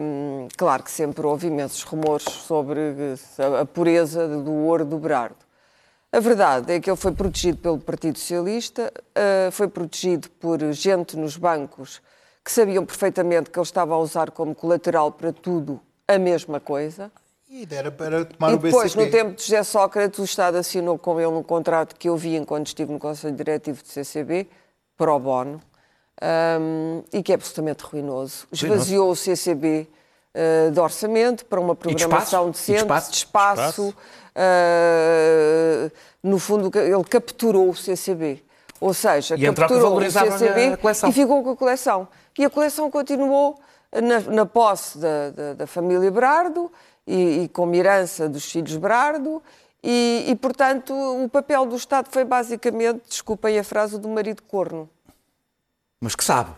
[0.00, 5.36] hum, claro que sempre houve imensos rumores sobre eh, a pureza do ouro do Berardo.
[6.12, 11.16] A verdade é que ele foi protegido pelo Partido Socialista, ah, foi protegido por gente
[11.16, 12.00] nos bancos
[12.44, 17.10] que sabiam perfeitamente que ele estava a usar como colateral para tudo a mesma coisa.
[17.48, 19.04] E era para tomar E o depois, BCP.
[19.04, 22.36] no tempo de José Sócrates, o Estado assinou com ele um contrato que eu vi
[22.36, 24.48] enquanto estive no Conselho Diretivo do CCB,
[24.96, 25.60] pro bono,
[26.60, 28.46] hum, e que é absolutamente ruinoso.
[28.50, 29.88] Esvaziou o CCB
[30.34, 31.98] eh, de orçamento para uma de espaço?
[32.08, 33.10] programação E de decente, espaço?
[33.10, 33.94] de espaço.
[34.36, 35.90] Eh,
[36.22, 38.42] no fundo, ele capturou o CCB.
[38.80, 40.76] Ou seja, E capturou o CCB
[41.08, 42.08] e ficou com a coleção.
[42.38, 43.58] E a coleção continuou
[43.92, 46.70] na, na posse da, da- da família Brardo
[47.06, 49.42] e, e como herança dos filhos Brardo.
[49.82, 54.42] E, e, portanto, o papel do Estado foi basicamente, desculpem a frase, o do marido
[54.42, 54.90] corno.
[56.00, 56.50] Mas que sabe.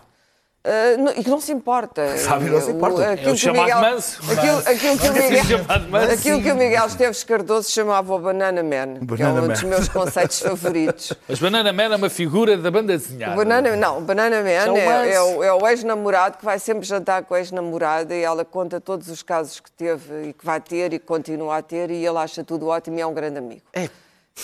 [0.65, 2.17] Ah, não- e que não se importa.
[2.19, 3.13] Sabe, não se O- importa.
[3.13, 4.21] aquilo É o chamado Miguel- manso.
[4.33, 8.99] Aquilo, aquilo que o Miguel, aquilo que o Miguel Esteves Cardoso chamava o Banana Man,
[9.07, 9.53] que é Banana um Man.
[9.55, 11.13] dos meus conceitos favoritos.
[11.29, 13.35] Mas Banana Man é uma figura da banda desenhada.
[13.35, 16.45] O Banana, não, o Banana Man é o é, é o, é o ex-namorado que
[16.45, 20.33] vai sempre jantar com a ex-namorada e ela conta todos os casos que teve e
[20.33, 23.07] que vai ter e que continua a ter e ele acha tudo ótimo e é
[23.07, 23.63] um grande amigo.
[23.73, 23.89] É,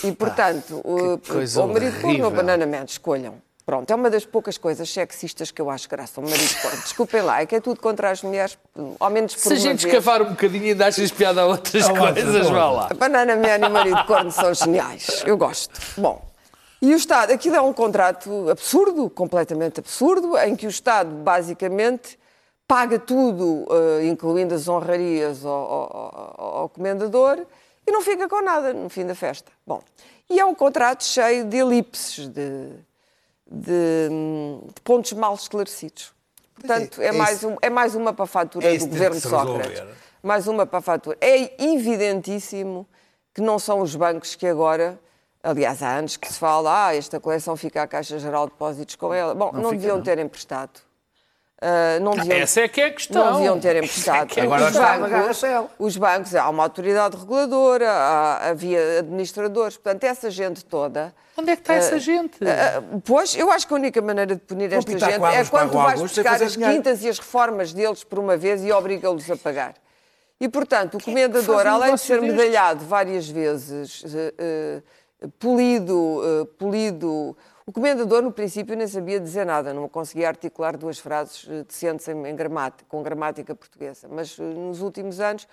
[0.03, 3.35] E, portanto, o, coisa o marido ou Banana Man, escolham.
[3.65, 6.77] Pronto, é uma das poucas coisas sexistas que eu acho graça, o marido corno.
[6.83, 8.57] Desculpem lá, é que é tudo contra as mulheres,
[8.99, 9.85] ao menos por Se a gente vez.
[9.85, 12.87] escavar um bocadinho ainda achas piada a outras coisas, vá lá.
[12.91, 15.23] A Banana Man e o marido de corno são geniais.
[15.25, 15.81] Eu gosto.
[15.97, 16.23] Bom,
[16.79, 22.19] e o Estado, aquilo é um contrato absurdo, completamente absurdo, em que o Estado, basicamente,
[22.67, 23.65] paga tudo,
[23.99, 27.39] eh, incluindo as honrarias ao, ao- ao- ao comendador,
[27.87, 29.51] e não fica com nada no fim da festa.
[29.65, 29.81] Bom,
[30.29, 32.69] e é um contrato cheio de elipses, de,
[33.49, 34.09] de,
[34.73, 36.13] de pontos mal esclarecidos.
[36.55, 39.27] Portanto, é, é mais, um- é mais uma para a fatura é do governo se
[39.27, 39.63] resolver.
[39.65, 39.95] Sócrates.
[40.23, 41.17] Mais uma para a fatura.
[41.21, 42.87] É evidentíssimo
[43.33, 44.99] que não são os bancos que agora,
[45.43, 48.95] aliás, há anos que se fala, ah, esta coleção fica à Caixa Geral de Depósitos
[48.95, 49.35] com ela.
[49.35, 50.79] Bom, não, deviam ter emprestado.
[51.61, 53.23] Ah, não deviam, Essa é que é a questão.
[53.25, 54.23] não deviam ter emprestado.
[54.23, 58.99] é que é a Agora os, bancos, os bancos, há uma autoridade reguladora, há- havia
[58.99, 61.13] administradores, portanto, essa gente toda.
[61.37, 62.37] Onde é que está essa gente?
[62.45, 65.77] Ah, Pois, eu acho que a única maneira de punir esta gente é quando tu
[65.77, 69.73] vais buscar as quintas e as reformas deles por uma vez e obriga-los a pagar.
[70.39, 76.21] E, portanto, o comendador, faz um além de ser medalhado várias vezes, eh, eh, polido,
[76.23, 77.35] eh, polido,
[77.67, 82.07] o comendador, no princípio, nem sabia dizer nada, não conseguia articular duas frases eh, decentes
[82.07, 84.07] em, em gramática, com gramática portuguesa.
[84.07, 85.47] Mas eh, nos últimos anos,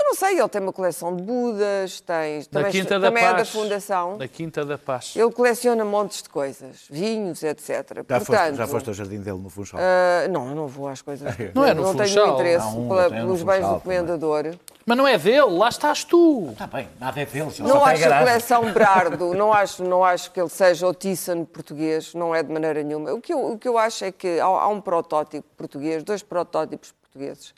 [0.00, 3.24] eu não sei, ele tem uma coleção de Budas, tem, Na também, Quinta da também
[3.24, 3.48] é da Paz.
[3.50, 4.16] Fundação.
[4.16, 5.12] Na Quinta da Paz.
[5.16, 7.66] Ele coleciona montes de coisas, vinhos, etc.
[7.68, 9.80] Já, Portanto, foste, já foste ao jardim dele no Funchal.
[9.82, 11.28] ah, não, eu não vou às coisas.
[11.54, 12.34] Não é no não tenho Funchal.
[12.34, 14.54] interesse Há um, pela- tem no pelos bens do comendador.
[14.86, 16.48] Mas não é dele, lá estás tu.
[16.52, 17.52] Está bem, nada é dele.
[17.58, 22.14] Não acho a coleção Brardo, não acho, não acho que ele seja o Thyssen português,
[22.14, 23.12] não é de maneira nenhuma.
[23.12, 26.22] O que eu, o que eu acho é que há, há um protótipo português, dois
[26.22, 27.52] protótipos portugueses,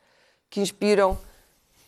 [0.48, 1.16] que inspiram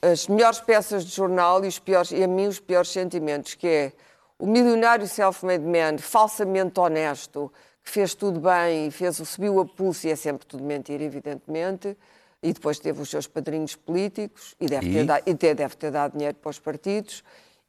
[0.02, 3.66] as melhores peças de jornal e, os piores, e a mim os piores sentimentos, que
[3.68, 3.92] é
[4.38, 7.52] o milionário self-made man, falsamente honesto,
[7.84, 11.96] que fez tudo bem e fez, subiu a pulso, e é sempre tudo mentira, evidentemente,
[12.42, 14.92] e depois teve os seus padrinhos políticos e deve, E?
[14.92, 17.22] Ter, dado, e te- deve ter dado dinheiro para os partidos,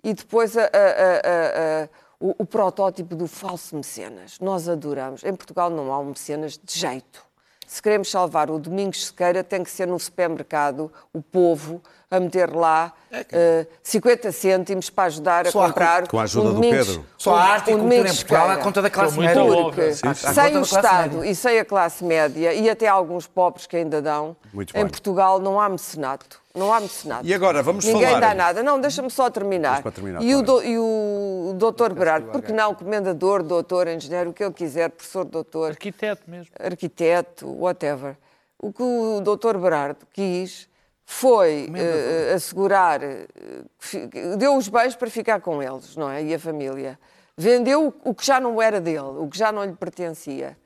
[0.04, 4.40] e depois a- a- a- o, o protótipo do falso mecenas.
[4.40, 5.24] Nós adoramos.
[5.24, 7.24] Em Portugal não há um mecenas de jeito.
[7.68, 11.82] Se queremos salvar o Domingos Sequeira, tem que ser no supermercado, o povo,
[12.16, 16.46] a meter lá eh, 50 cêntimos para ajudar a Só a- comprar com a ajuda
[16.48, 17.06] um do Domingos- Pedro.
[17.18, 19.64] Só a arte e um cultura em Domingos Portugal à conta da classe muito média.
[19.64, 20.34] Porque Sim, sim.
[20.34, 21.32] Sem o classe Estado média.
[21.32, 24.88] e sem a classe média, e até alguns pobres que ainda dão, Muito em bem.
[24.88, 26.42] Portugal não há mecenato.
[26.56, 27.26] Não há mecenato.
[27.26, 28.62] E agora, vamos Ninguém falar- dá nada.
[28.62, 29.82] Não, deixa-me só terminar.
[29.82, 34.44] Terminar, e, o do, e o doutor Berardo, porque não, comendador, doutor, engenheiro, o que
[34.44, 36.52] ele quiser, professor, doutor, Arquiteto mesmo.
[36.64, 38.16] arquiteto, whatever.
[38.60, 40.68] O que o doutor Berardo quis
[41.06, 43.26] foi eh, assegurar, eh,
[44.38, 46.24] deu os bens para ficar com eles, não é?
[46.24, 47.00] E a família.
[47.36, 50.58] Vendeu o que já não era dele, o que já não lhe pertencia.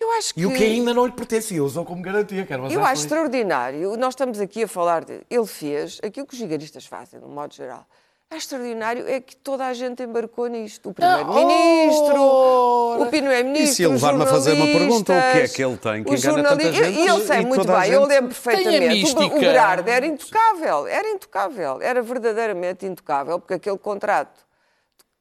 [0.00, 0.40] Eu acho que...
[0.40, 2.44] E o que ainda não lhe pertencia, usou como garantia.
[2.44, 3.96] Quero Eu acho extraordinário.
[3.96, 5.22] Nós estamos aqui a falar de.
[5.30, 7.86] Ele fez aquilo que os gigaristas fazem, de um modo geral.
[8.34, 10.90] É extraordinário é que toda a gente embarcou nisto.
[10.90, 12.20] O Primeiro-Ministro,
[13.00, 13.70] o Primeiro-Ministro.
[13.70, 16.14] E se ele levar-me a fazer uma pergunta, o que é que ele tem que
[16.16, 19.14] engana tanta gente E ele sei muito bem, eu lembro perfeitamente.
[19.14, 19.36] Tem a O-.
[19.36, 24.43] O Berardo era intocável, era intocável, era verdadeiramente intocável, porque aquele contrato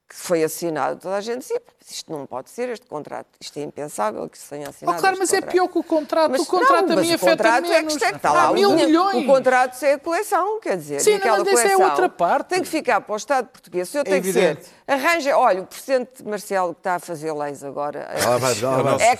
[0.07, 3.57] que foi assinado, toda a gente dizia, "Mas isto não pode ser este contrato, isto
[3.57, 4.99] é impensável que se tenha Oh, assinado.
[4.99, 6.31] claro, este mas é contrato." pior que o contrato.
[6.31, 7.95] Mas o contrato não, a mas mim o afeta contrato é que menos.
[7.95, 8.43] está, está lá.
[8.43, 9.23] Há o, mil dinheiro- milhões.
[9.23, 10.99] o contrato é a coleção, quer dizer.
[11.01, 12.47] Sim, aquela mas essa é coleção outra parte.
[12.49, 13.89] Tem que ficar para o Estado português.
[13.89, 14.65] Se eu tenho que evidente.
[14.65, 14.71] ser.
[14.87, 18.07] Arranja, olha, o presidente Marcelo que está a fazer leis agora.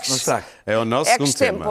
[0.08, 0.44] Não está.
[0.66, 1.66] É o nosso segundo tema.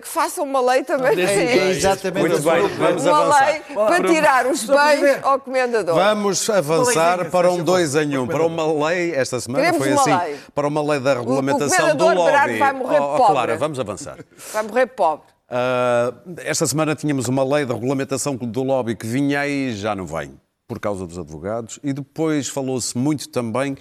[0.00, 1.78] Que faça uma lei também para É isso.
[1.78, 3.46] exatamente Muito bem, vamos Uma avançar.
[3.50, 5.94] lei para tirar os bens ao comendador.
[5.94, 9.92] Vamos avançar para um 2 em 1, um, para uma lei, esta semana Queremos foi
[10.12, 10.38] assim, lei.
[10.54, 12.58] para uma lei da regulamentação do lobby.
[12.58, 13.32] vai morrer Oh, oh, pobre.
[13.32, 14.16] Clara, vamos avançar.
[14.54, 15.26] Vai morrer pobre.
[15.50, 20.06] Ah, esta semana tínhamos uma lei de regulamentação do lobby que vinha e já não
[20.06, 20.40] vem.
[20.66, 23.76] Por causa dos advogados, e depois falou-se muito também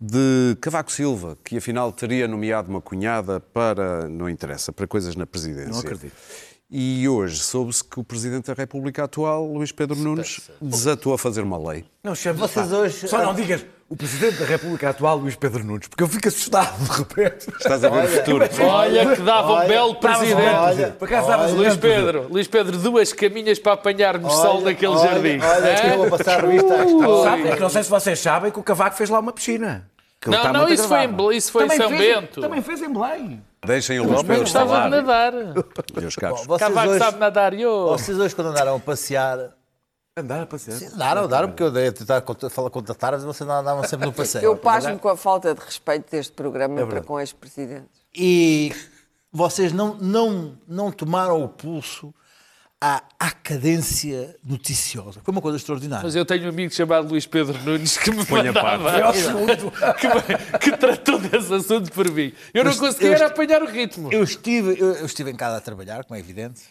[0.00, 5.26] de Cavaco Silva, que afinal teria nomeado uma cunhada para, não interessa, para coisas na
[5.26, 5.70] presidência.
[5.72, 6.12] Não acredito.
[6.74, 11.42] E hoje soube-se que o Presidente da República atual, Luís Pedro Nunes, desatou a fazer
[11.42, 11.84] uma lei.
[12.02, 15.86] Não, chame Vocês hoje- Só não digas o Presidente da República atual, Luís Pedro Nunes,
[15.86, 17.46] porque eu fico assustado de repente.
[17.58, 18.44] Estás a ver o futuro.
[18.66, 20.40] Olha que dava um Olha, belo presidente.
[20.40, 25.10] olha, Por acaso estavas Luís Pedro, Luís Pedro, duas caminhas para apanharmos sol daquele olha,
[25.10, 25.38] jardim.
[25.40, 25.90] Olha, que Hã?
[25.92, 26.74] eu vou passar a revista.
[27.24, 29.86] Sabe, é que não sei se vocês sabem que o Cavaco fez lá uma piscina.
[30.20, 32.40] Que Não, não, muito isso foi em isso foi em Também São fez- Bento.
[32.40, 33.42] Também fez em Belém.
[33.66, 35.32] Deixem o Luís Eu Pedro gostava de nadar.
[36.00, 36.46] meus caros.
[36.46, 37.88] Vocês Cavaco hoje, sabe nadar e eu.
[37.88, 39.50] vocês hoje quando andaram a passear,
[40.14, 40.92] Andar a passear.
[40.92, 44.44] andaram, andaram, porque eu dei a tentar contratar, mas vocês andavam sempre no passeio.
[44.44, 48.02] Eu pasmo com a falta de respeito deste programa para com ex-presidentes.
[48.14, 48.74] E
[49.32, 52.12] vocês não, não, não tomaram o pulso
[52.78, 55.22] à, à cadência noticiosa.
[55.24, 56.04] Foi uma coisa extraordinária.
[56.04, 59.12] Mas eu tenho um amigo chamado Luís Pedro Nunes que me Põe a mandava,
[59.96, 62.34] que, que tratou desse assunto por mim.
[62.52, 64.12] Eu não conseguia eu apanhar o ritmo.
[64.12, 66.64] Eu estive, eu, eu estive em casa a trabalhar, como é evidente,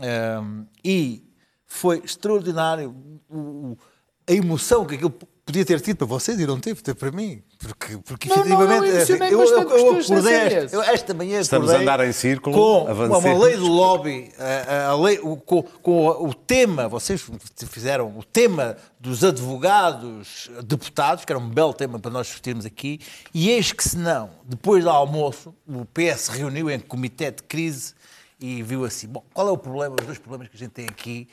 [0.00, 1.27] ehm, e
[1.68, 2.94] foi extraordinário
[3.28, 3.78] o- o-
[4.26, 7.42] a emoção que aquilo podia ter tido para vocês e não teve, teve para mim.
[7.58, 11.40] Porque, porque Não, não, efetivamente, eu emocionei eu, eu teus acordei esta, eu esta manhã
[11.40, 13.42] Estamos a andar em círculo, com uma, avancemos.
[13.42, 17.24] lei do lobby, a, a- a lei, o, com, com o tema, vocês
[17.70, 23.00] fizeram o tema dos advogados deputados, que era um belo tema para nós discutirmos aqui,
[23.32, 27.94] e eis que se não, depois do almoço, o PS reuniu em comitê de crise
[28.38, 30.86] e viu assim, bom, qual é o problema, os dois problemas que a gente tem
[30.86, 31.26] aqui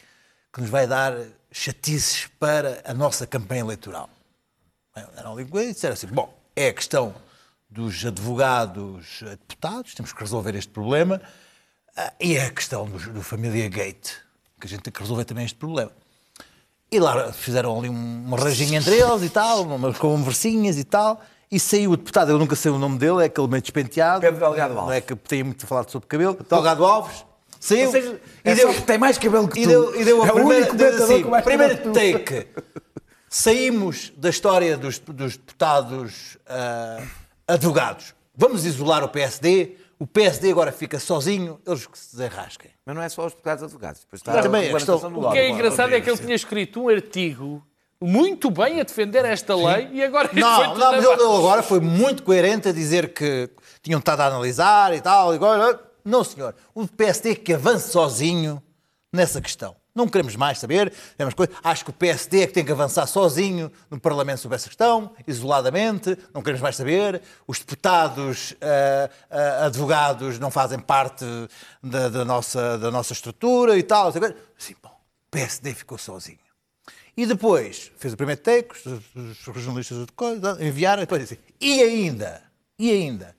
[0.56, 1.14] que nos vai dar
[1.52, 4.10] chatices para a nossa campanha eleitoral?
[5.18, 7.14] Eram ali e disseram assim: bom, é a questão
[7.70, 11.22] dos advogados eh, deputados, temos que resolver este problema,
[11.98, 14.12] ah, e é a questão do, do Família Gate,
[14.60, 15.92] que a gente tem que resolver também este problema.
[16.90, 21.22] E lá fizeram ali um- uma rajinha entre eles e tal, umas conversinhas e tal,
[21.52, 24.22] e saiu o deputado, eu nunca sei o nome dele, é aquele meio despenteado.
[24.22, 24.96] Pedro Delgado Não Alves.
[24.98, 26.38] é que tem muito falado sobre cabelo.
[26.50, 27.26] Delgado Alves.
[27.66, 29.70] Saiu Ou seja, e é deu, tem mais cabelo que e tu.
[29.70, 32.48] deu, e deu a É o primeira, único deu assim, com mais primeiro take.
[33.28, 37.02] Saímos da história dos, dos deputados ah,
[37.48, 38.14] advogados.
[38.36, 39.78] Vamos isolar o PSD.
[39.98, 42.70] O PSD agora fica sozinho, eles que se desarrasquem.
[42.86, 44.02] Mas não é só os deputados advogados.
[44.02, 46.36] Depois está Também a a questão- do O que é engraçado é que ele tinha
[46.36, 47.66] escrito um artigo
[48.00, 52.22] muito bem a defender esta lei e agora Não, não, mas ele agora foi muito
[52.24, 53.50] coerente a dizer que
[53.82, 55.34] tinham estado a analisar e tal.
[55.34, 56.56] e agora, não, senhor.
[56.74, 58.62] O PSD que avance sozinho
[59.12, 59.76] nessa questão.
[59.96, 60.94] Não queremos mais saber.
[61.64, 65.12] Acho que o PSD é que tem que avançar sozinho no Parlamento sobre essa questão,
[65.26, 66.18] isoladamente.
[66.34, 67.22] Não queremos mais saber.
[67.48, 71.26] Os deputados ah, ah, advogados não fazem parte
[71.82, 74.10] da, da nossa, da nossa estrutura e tal.
[74.10, 76.40] Assim, bom, o PSD ficou sozinho.
[77.18, 80.06] E depois fez o primeiro take, os, os jornalistas
[80.60, 82.44] enviaram, e depois disse, e ainda,
[82.78, 83.35] e ainda,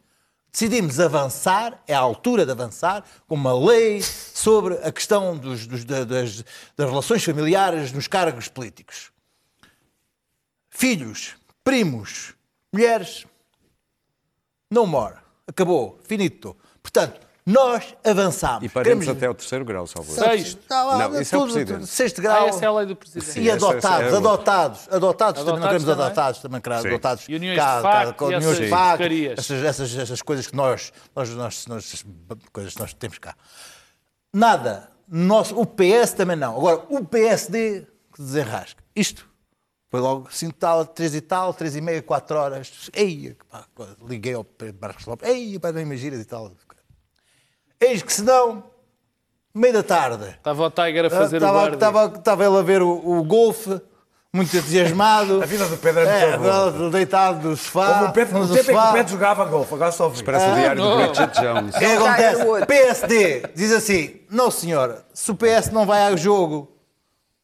[0.57, 5.85] decidimos avançar, é a altura de avançar, com uma lei sobre a questão dos- dos-
[5.85, 6.42] da- das,
[6.75, 9.12] das relações familiares nos cargos políticos.
[10.71, 12.33] Filhos, primos,
[12.73, 13.27] mulheres,
[14.71, 15.16] não more.
[15.47, 16.57] Acabou, finito.
[16.83, 18.64] Portanto, nós avançamos.
[18.64, 20.12] E paremos Queremos- até ao terceiro grau, salvo.
[20.12, 20.59] Sexto.
[20.66, 21.76] Tá lá, Não, isso é o tudo- presidente.
[21.78, 22.44] tudo- Sexto grau.
[22.44, 23.24] Ah, essa é a lei do presidente.
[23.26, 25.02] Sim, E essa- adotados, é- adotados, adotados, também não
[25.42, 26.04] Adotados queremos também?
[26.06, 26.88] adotados, também queremos Sim.
[26.88, 27.24] adotados.
[27.28, 29.02] E uniões de facto e uniões de essas facto,
[29.38, 32.04] essas, essas, essas coisas que nós, nós, nós, nós-
[32.52, 33.35] coisas que nós temos cá.
[34.35, 34.90] Nada.
[35.09, 36.56] Nosso, o PS também não.
[36.56, 38.82] Agora, o PSD que desenrasca.
[38.94, 39.24] Isto
[39.88, 42.90] foi logo 5 tal, 3 e tal, 3 e meia, 4 horas.
[42.92, 43.64] Ei, pá,
[44.04, 45.28] liguei ao Pedro Marcos Lopes.
[45.28, 46.50] Ei, pá, não imaginas e tal.
[47.80, 48.64] Eis que se não,
[49.54, 51.74] meio da tarde, Estava o Tiger a fazer o estava, guarda.
[51.74, 53.80] estava, estava ele a ver o, o golfe,
[54.32, 55.40] muito entusiasmado.
[55.42, 56.86] A vida do Pedro é muito boa.
[56.86, 57.88] é, deitado no sofá.
[57.88, 58.90] Houve um Pedro, no no tempo em que sofá.
[58.90, 60.22] o Pedro jogava golfe, agora só vi.
[60.22, 60.96] Parece o diário não.
[60.96, 61.74] do Richard Jones.
[61.74, 62.66] O que é acontece?
[62.66, 66.75] PSD diz assim: não, senhor, se o PS não vai ao jogo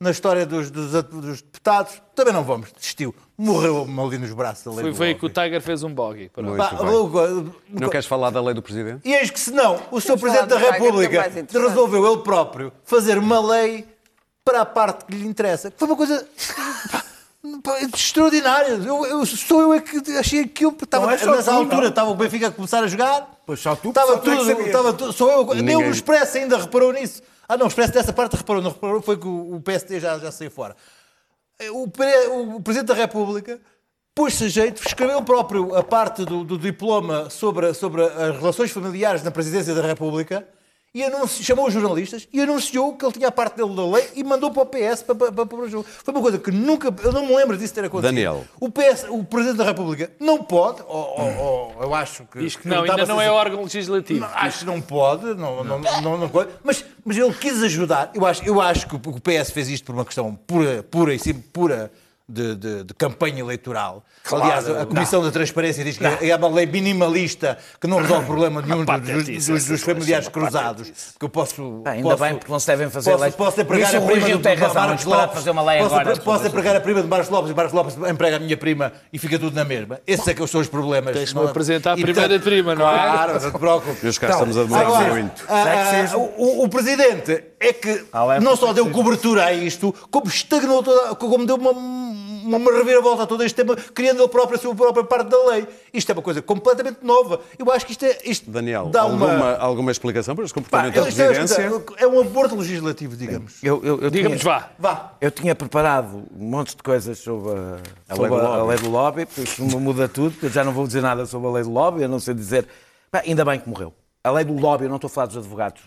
[0.02, 2.72] na história dos, dos, dos deputados, também não vamos.
[2.72, 3.14] Desistiu.
[3.38, 4.80] Morreu ali nos braços da lei.
[4.82, 5.28] Foi, do foi aí que o.
[5.30, 6.30] Tiger fez um bogey.
[7.68, 9.00] Não queres falar da lei do Presidente?
[9.08, 10.18] E eis que se não, o Sr.
[10.18, 11.58] Presidente da que é República interessante.
[11.58, 13.86] resolveu ele próprio fazer uma lei
[14.44, 15.72] para a parte que lhe interessa.
[15.76, 16.26] Foi uma coisa
[17.94, 18.72] extraordinária.
[18.84, 20.72] Eu, eu- sou eu é que achei aquilo.
[20.72, 21.88] porque Estava, é nessa tu, altura não.
[21.88, 23.28] estava o Benfica a começar a jogar.
[23.46, 25.12] Pois só tu, Estava só tu é que tudo, estava tudo.
[25.12, 25.44] Sou eu.
[25.54, 27.22] Nem Ninguém- o Expresso ainda reparou nisso.
[27.52, 28.62] Ah, não, o Expresso dessa parte reparou.
[28.62, 30.74] Não reparou, foi que o, o PSD já, já saiu fora.
[31.72, 33.60] O, pre- o Presidente da República
[34.14, 39.22] pôs-se a jeito, escreveu próprio a parte do, do diploma sobre, sobre as relações familiares
[39.22, 40.48] na Presidência da República
[40.94, 44.08] e anunci- chamou os jornalistas e anunciou que ele tinha a parte dele da lei
[44.14, 45.86] e mandou para o PS para, para, para, para o jogo.
[45.88, 48.14] Foi uma coisa que nunca, eu não me lembro disso ter acontecido.
[48.14, 48.44] Daniel.
[48.60, 52.38] O, PS, o Presidente da República não pode, ou, ou- ou eu acho que...
[52.40, 54.20] Diz que não, ainda não a é órgão legislativo.
[54.20, 56.50] não, acho que não pode, não, não, não, não pode.
[56.62, 58.10] Mas, mas ele quis ajudar.
[58.14, 61.14] Eu acho, eu acho que o o PS fez isto por uma questão pura, pura
[61.14, 61.90] e sim pura
[62.28, 64.04] de, de- de campanha eleitoral.
[64.30, 68.62] Aliás, a Comissão da Transparência diz que é uma lei minimalista que não resolve problema
[68.62, 70.92] nenhum dos, patetice, dos- dos familiares uma cruzados.
[71.18, 71.82] Que eu posso.
[71.84, 73.34] Bem, ainda posso- bem, porque não se devem fazer Posso, leis.
[73.34, 75.34] posso empregar a o prima de tem razão, Marcos Lopes.
[75.34, 77.96] fazer uma lei posso, agora Posso empregar a prima de Marcos Lopes e Marcos Lopes
[78.10, 80.00] emprega a minha prima e fica tudo na mesma.
[80.06, 81.32] Esses é que são os problemas.
[81.34, 81.46] Não é?
[81.50, 82.92] apresentar a primeira prima, não é?
[82.92, 84.02] Claro, não te preocupes.
[84.02, 85.44] Meus caros, estamos a demorar Agora, muito.
[85.48, 85.64] ah,
[86.12, 88.04] ah, o, o Presidente é que
[88.42, 93.22] não só deu cobertura a isto, como estagnou toda, como deu uma, uma, uma reviravolta
[93.22, 95.66] a todo este tema, criando ele próprio a sua própria parte da lei.
[95.94, 97.40] Isto é uma coisa completamente nova.
[97.58, 98.18] Eu acho que isto é.
[98.24, 99.56] Isto Daniel, dá alguma, uma.
[99.56, 101.84] alguma explicação para este Pá, comportamento da isto é, presidência?
[101.98, 103.54] é um aborto legislativo, digamos.
[103.62, 104.70] Eu, eu, eu Digamos, tinha- vá.
[104.78, 105.12] Vá.
[105.20, 108.56] Eu tinha preparado um monte de coisas sobre a, A sobre lei do a- a
[108.56, 108.68] lobby.
[108.70, 111.46] lei do lobby, porque isso me muda tudo, eu já não vou dizer nada sobre
[111.48, 112.66] a lei do lobby, a não ser dizer.
[113.10, 113.92] Pá, ainda bem que morreu.
[114.24, 115.82] A lei do lobby, eu não estou a falar dos advogados,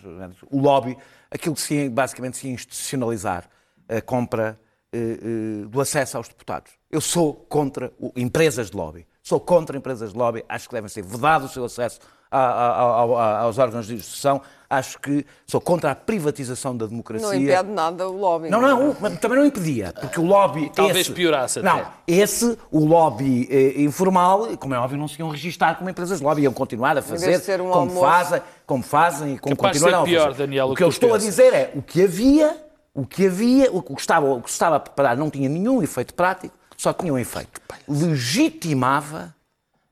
[0.50, 0.96] o lobby,
[1.30, 3.48] aquilo que se basicamente se institucionalizar,
[3.88, 4.60] a compra
[4.92, 6.72] eh, eh, do acesso aos deputados.
[6.90, 9.06] Eu sou contra o- empresas de lobby.
[9.22, 11.98] Sou contra empresas de lobby, acho que devem ser vedado o seu acesso
[12.30, 17.26] a- a- a- aos órgãos de instrução, acho que sou contra a privatização da democracia.
[17.28, 18.50] Não impede nada o lobby.
[18.50, 20.70] Não, não, mas também não impedia, porque o lobby.
[20.74, 21.68] Talvez esse, piorasse até.
[21.68, 26.18] Não, esse, o lobby eh, informal, como é óbvio, não se iam registar como empresas
[26.18, 28.00] de lobby, iam continuar a fazer ser um como, almoço.
[28.00, 30.34] fazem, como fazem e como Capaz continuarão ser pior.
[30.34, 32.56] Daniel, o que que eu estou a dizer é o que havia,
[32.92, 35.80] o que havia, o que estava, o que se estava a preparar não tinha nenhum
[35.82, 37.60] efeito prático, só tinha um efeito.
[37.88, 39.34] Legitimava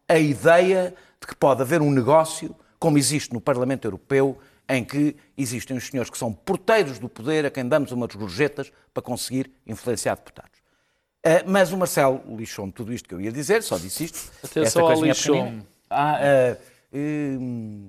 [0.08, 5.16] a ideia de que pode haver um negócio, como existe no Parlamento Europeu, em que
[5.36, 9.50] existem os senhores que são porteiros do poder, a quem damos umas gorjetas para conseguir
[9.66, 10.58] influenciar deputados.
[11.24, 14.30] Ah, mas o Marcelo lixou-me tudo isto que eu ia dizer, só disse isto.
[14.44, 15.66] Atenção Esta ao pequenina.
[15.88, 16.56] Ah, ah,
[16.92, 17.88] hum,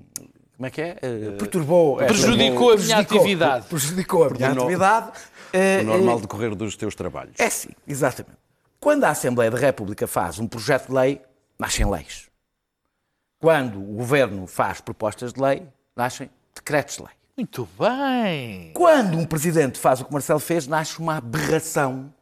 [0.56, 0.98] como é que é?
[1.02, 2.02] Ah, perturbou.
[2.02, 3.68] é, Prejudicou a minha prejudicou- atividade.
[3.68, 5.12] Prejudicou a minha atividade.
[5.82, 7.36] O normal ah, decorrer dos teus trabalhos.
[7.40, 8.38] é sim, exatamente.
[8.80, 11.22] Quando a Assembleia da República faz um projeto de lei,
[11.58, 12.30] nascem leis.
[13.40, 17.12] Quando o Governo faz propostas de lei, nascem decretos de lei.
[17.38, 18.72] Muito bem.
[18.74, 22.14] Quando um presidente faz o que o Marcelo fez, nasce uma aberração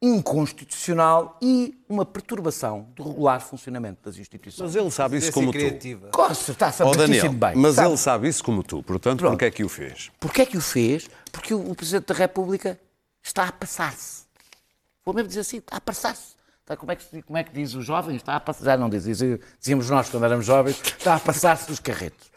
[0.00, 4.72] inconstitucional e uma perturbação do regular funcionamento das instituições.
[4.74, 5.58] Mas ele sabe isso como tu.
[5.58, 6.08] criativa.
[6.10, 7.54] Costa, está Ó a Daniel, bem.
[7.56, 7.88] mas sabe?
[7.88, 9.32] ele sabe isso como tu, portanto, Pronto.
[9.32, 10.10] porquê é que o fez?
[10.20, 11.08] Porquê é que o fez?
[11.32, 12.78] Porque o, o Presidente da República
[13.22, 14.24] está a passar-se.
[15.04, 16.33] Vou mesmo dizer assim, está a passar-se.
[16.64, 18.16] Está, como, é que, como é que diz os jovens?
[18.16, 21.66] Está a passar, já não diz, diz- dizíamos nós quando éramos jovens, está a passar-se
[21.66, 22.32] dos carretos.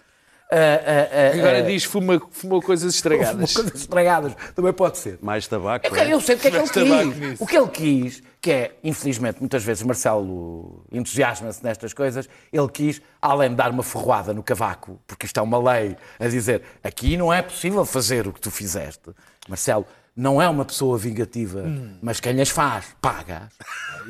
[0.51, 3.53] Ah, ah, ah, Agora diz fuma, fumou coisas estragadas.
[3.53, 5.17] Coisas estragadas, também pode ser.
[5.21, 5.87] Mais tabaco?
[5.87, 6.67] Eu, quero- eu sei o que é que ele
[7.13, 7.17] quis.
[7.19, 7.43] nisso.
[7.43, 13.01] O que ele quis, que é, infelizmente, muitas vezes Marcelo entusiasma-se nestas coisas, ele quis,
[13.21, 17.15] além de dar uma ferroada no cavaco, porque isto é uma lei, a dizer aqui
[17.15, 19.09] não é possível fazer o que tu fizeste.
[19.49, 19.85] Marcelo
[20.17, 21.63] não é uma pessoa vingativa,
[22.01, 23.49] mas quem as faz, paga.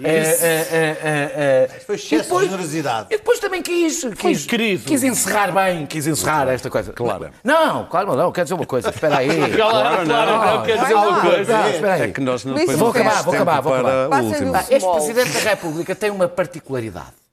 [0.01, 1.79] É, é, é, é, é.
[1.79, 3.07] Foi excesso de generosidade.
[3.09, 4.83] E depois também quis, quis, querido.
[4.85, 6.93] quis encerrar bem, quis encerrar esta coisa.
[6.93, 7.31] Claro.
[7.43, 9.27] Não, claro, não, quer dizer uma coisa, espera aí.
[9.27, 11.57] Claro, claro, não, quer dizer uma coisa.
[11.57, 12.01] Ah, espera aí.
[12.03, 14.65] É que nós não depois vou não acabar, vou acabar, vou acabar.
[14.69, 14.91] Este.
[14.91, 17.26] Presidente da República tem uma particularidade.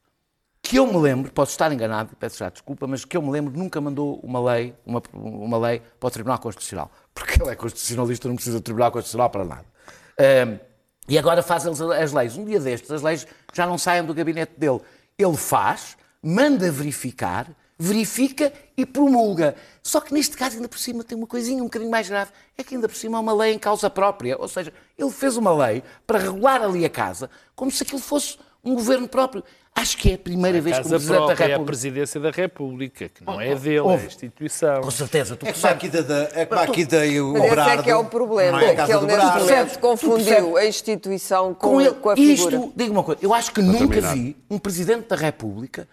[0.65, 3.57] Que eu me lembro, posso estar enganado, peço já desculpa, mas que eu me lembro
[3.57, 6.91] nunca mandou uma lei, uma, uma lei para o Tribunal Constitucional.
[7.15, 9.65] Porque ele é constitucionalista, não precisa do Tribunal Constitucional para nada.
[10.19, 10.59] Ahm,
[11.07, 12.39] e agora faz as leis.
[12.39, 14.81] Um dia destes, as leis já não saem do gabinete dele.
[15.19, 17.47] Ele faz, manda verificar,
[17.79, 19.55] verifica e promulga.
[19.83, 22.31] Só que neste caso, ainda por cima, tem uma coisinha um bocadinho mais grave.
[22.57, 24.41] É que ainda por cima há uma lei em causa própria.
[24.41, 28.39] Ou seja, ele fez uma lei para regular ali a casa como se aquilo fosse
[28.65, 29.45] um governo próprio.
[29.77, 31.67] Acho que é a primeira vez que o Presidente da própria é a República...
[31.67, 34.07] presidência da República, que não é dele, é a Ouve.
[34.07, 34.81] instituição.
[34.83, 37.51] Com certeza, tu É como aqui da, é como aqui da o Mas esse é
[37.51, 39.33] Brardo, que é o problema, é a que ele neste Brardo.
[39.33, 39.57] percebes?
[39.57, 40.57] momento confundiu percebes?
[40.57, 42.57] a instituição com, com ele, com a figura.
[42.57, 44.15] isto, digo uma coisa, eu acho que nunca terminar.
[44.15, 45.89] vi um Presidente da República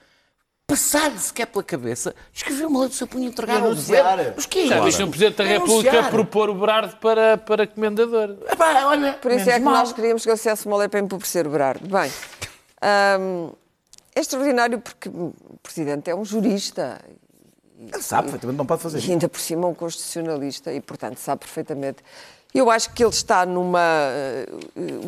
[0.68, 4.34] passar-lhe sequer pela cabeça, escrever uma lei do seu punho e entregar ao governo.
[4.36, 4.86] Mas que é Já isso?
[4.86, 6.12] viste um Presidente da República Anunciar.
[6.12, 8.38] propor o Berardo para, para comendador.
[8.50, 9.74] Epá, olha, Por isso é que mal.
[9.74, 11.86] nós queríamos que ele fizesse uma lei para empobrecer o Berardo.
[11.90, 12.10] Bem,
[13.20, 13.52] hum,
[14.16, 15.34] é extraordinário porque o
[15.64, 17.00] Presidente é um jurista
[17.78, 19.12] Ele sabe perfeitamente, não pode fazer e isso.
[19.12, 22.04] ainda por cima um constitucionalista e, portanto, sabe perfeitamente.
[22.54, 23.80] Eu acho que ele está numa.
[23.80, 24.46] eh,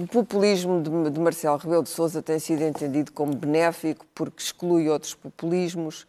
[0.01, 4.89] o populismo de, de Marcelo Rebelo de Sousa tem sido entendido como benéfico porque exclui
[4.89, 6.07] outros populismos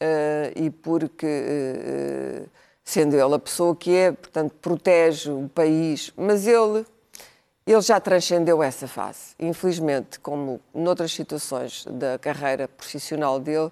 [0.00, 2.42] eh, e porque eh,
[2.82, 6.86] sendo ele a pessoa que é, portanto, protege o país, mas ele,
[7.66, 9.34] ele já transcendeu essa fase.
[9.38, 13.70] Infelizmente, como noutras situações da carreira profissional dele,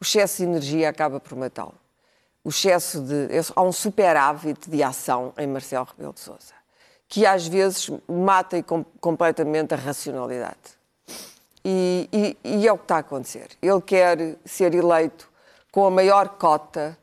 [0.00, 1.74] o excesso de energia acaba por matá-lo.
[2.42, 3.28] O excesso de.
[3.54, 6.54] Há um superávit de ação em Marcelo Rebelo de Sousa,
[7.08, 10.78] que às vezes mata com, completamente a racionalidade.
[11.64, 13.48] E, e, e é o que está a acontecer.
[13.60, 15.28] Ele quer ser eleito
[15.70, 16.96] com a maior cota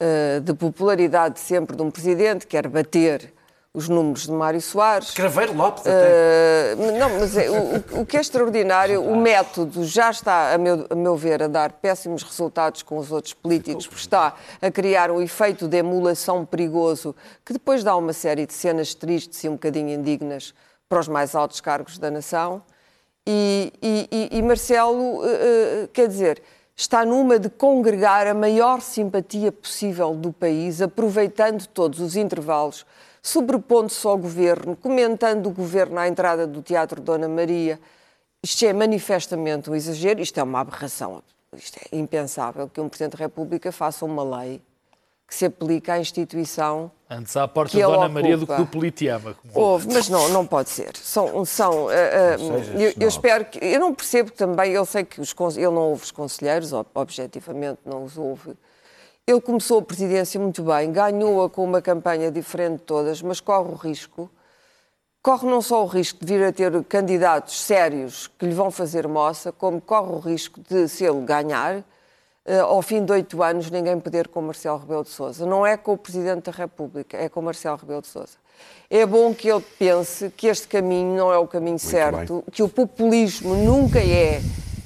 [0.00, 3.32] uh, de popularidade sempre de um presidente, quer bater
[3.74, 5.10] os números de Mário Soares.
[5.10, 6.74] Craveiro Lopes até.
[6.78, 10.86] Uh, não, mas é, o, o, que é extraordinário, o método já está, a meu,
[10.88, 15.10] a meu ver, a dar péssimos resultados com os outros políticos, porque está a criar
[15.10, 19.54] um efeito de emulação perigoso que depois dá uma série de cenas tristes e um
[19.54, 20.54] bocadinho indignas
[20.88, 22.62] para os mais altos cargos da nação.
[23.26, 26.40] E, e, e Marcelo, uh, quer dizer,
[26.76, 32.86] está numa de congregar a maior simpatia possível do país, aproveitando todos os intervalos,
[33.24, 37.80] sobrepondo-se ao governo, comentando o governo à entrada do Teatro Dona Maria.
[38.42, 41.22] Isto é manifestamente um exagero, isto é uma aberração.
[41.56, 44.60] Isto é impensável que um Presidente da República faça uma lei
[45.26, 46.92] que se aplica à instituição.
[47.08, 49.34] Antes à porta de Dona Maria do que do Politiama.
[49.54, 50.94] Houve, mas não, não pode ser.
[50.94, 53.58] São, são, uh, uh, eu, eu, espero que.
[53.58, 58.04] Eu não percebo também, eu sei que os, ele não ouve os conselheiros, objetivamente não
[58.04, 58.54] os ouve.
[59.26, 63.70] Ele começou a presidência muito bem, ganhou-a com uma campanha diferente de todas, mas corre
[63.70, 64.30] o risco.
[65.22, 69.08] Corre não só o risco de vir a ter candidatos sérios que lhe vão fazer
[69.08, 73.70] moça, como corre o risco de, se ele ganhar, uh, ao fim de oito anos,
[73.70, 75.46] ninguém poder com Marcelo Rebelo de Sousa.
[75.46, 78.36] Não é com o Presidente da República, é com Marcelo Rebelo de Sousa.
[78.90, 82.44] É bom que ele pense que este caminho não é o caminho Muito certo, bem.
[82.52, 84.42] que o populismo nunca é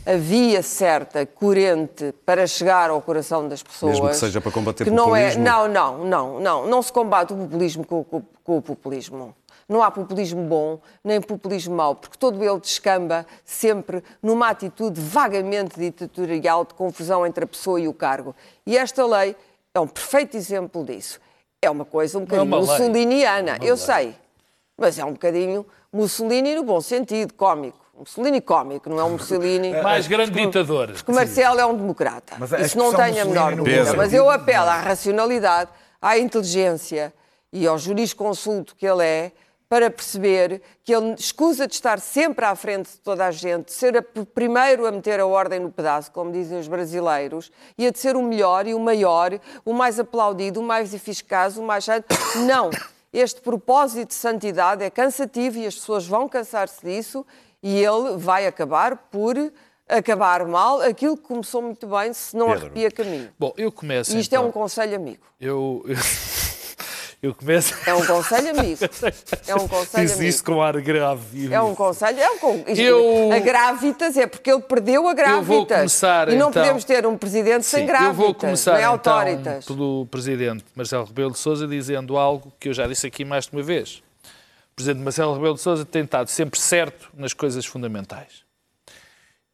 [0.08, 3.92] a via certa, coerente, para chegar ao coração das pessoas.
[3.92, 5.04] Mesmo que seja para combater o populismo?
[5.06, 6.66] Não, é, não, não, não, não.
[6.66, 9.36] Não se combate o populismo com, com, com o populismo.
[9.68, 15.78] Não há populismo bom, nem populismo mau, porque todo ele descamba sempre numa atitude vagamente
[15.78, 18.34] ditatorial de confusão entre a pessoa e o cargo.
[18.66, 19.36] E esta lei
[19.74, 21.20] é um perfeito exemplo disso.
[21.60, 23.76] É uma coisa um bocadinho é mussoliniana, eu lei.
[23.76, 24.14] sei,
[24.74, 27.78] mas é um bocadinho Mussolini no bom sentido, cómico.
[27.98, 29.72] Mussolini cómico, não é um Mussolini.
[29.82, 30.92] Mais grande ditador.
[30.92, 32.36] Porque Marcelo é um democrata.
[32.38, 33.94] Mas Isso não tem a menor dúvida.
[33.94, 35.70] Mas eu apelo à racionalidade,
[36.00, 37.12] à inteligência
[37.52, 39.32] e ao jurisconsulto que ele é,
[39.68, 44.06] para perceber que ele escusa de estar sempre à frente de toda a gente, ser
[44.16, 47.98] o primeiro a meter a ordem no pedaço, como dizem os brasileiros, e a de
[47.98, 51.86] ser o melhor e o maior, o mais aplaudido, o mais eficaz, o mais.
[52.46, 52.70] Não!
[53.12, 57.24] Este propósito de santidade é cansativo e as pessoas vão cansar-se disso
[57.62, 59.36] e ele vai acabar por
[59.88, 62.62] acabar mal aquilo que começou muito bem se não Pedro.
[62.66, 63.30] arrepia caminho.
[63.38, 64.16] Bom, eu começo.
[64.16, 64.44] E isto então...
[64.44, 65.22] é um conselho amigo.
[65.40, 65.84] Eu.
[67.20, 67.74] Eu começo.
[67.84, 68.78] É um conselho amigo.
[69.48, 70.28] É um conselho Diz amigo.
[70.28, 71.52] isso com ar grave.
[71.52, 72.20] É um conselho.
[72.20, 73.32] É um, isto, eu...
[73.32, 75.48] A grávidas é porque ele perdeu a grávidas.
[75.48, 76.62] Eu vou começar, e não então...
[76.62, 78.16] podemos ter um presidente Sim, sem grávidas.
[78.16, 82.72] Eu vou começar nem então, pelo presidente Marcelo Rebelo de Sousa dizendo algo que eu
[82.72, 84.00] já disse aqui mais de uma vez.
[84.78, 88.44] O presidente Marcelo Rebelo de Sousa tem estado sempre certo nas coisas fundamentais.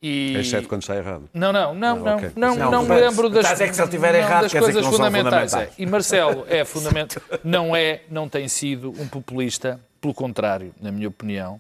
[0.03, 0.37] E...
[0.37, 1.31] Exceto quando está errado.
[1.33, 2.31] Não, não, não, não, okay.
[2.37, 5.51] não, não, não me lembro das, é que se ele tiver errado, das coisas fundamentais.
[5.51, 5.79] fundamentais.
[5.79, 5.83] É.
[5.83, 11.09] E Marcelo é fundamental, não é, não tem sido um populista, pelo contrário, na minha
[11.09, 11.59] opinião,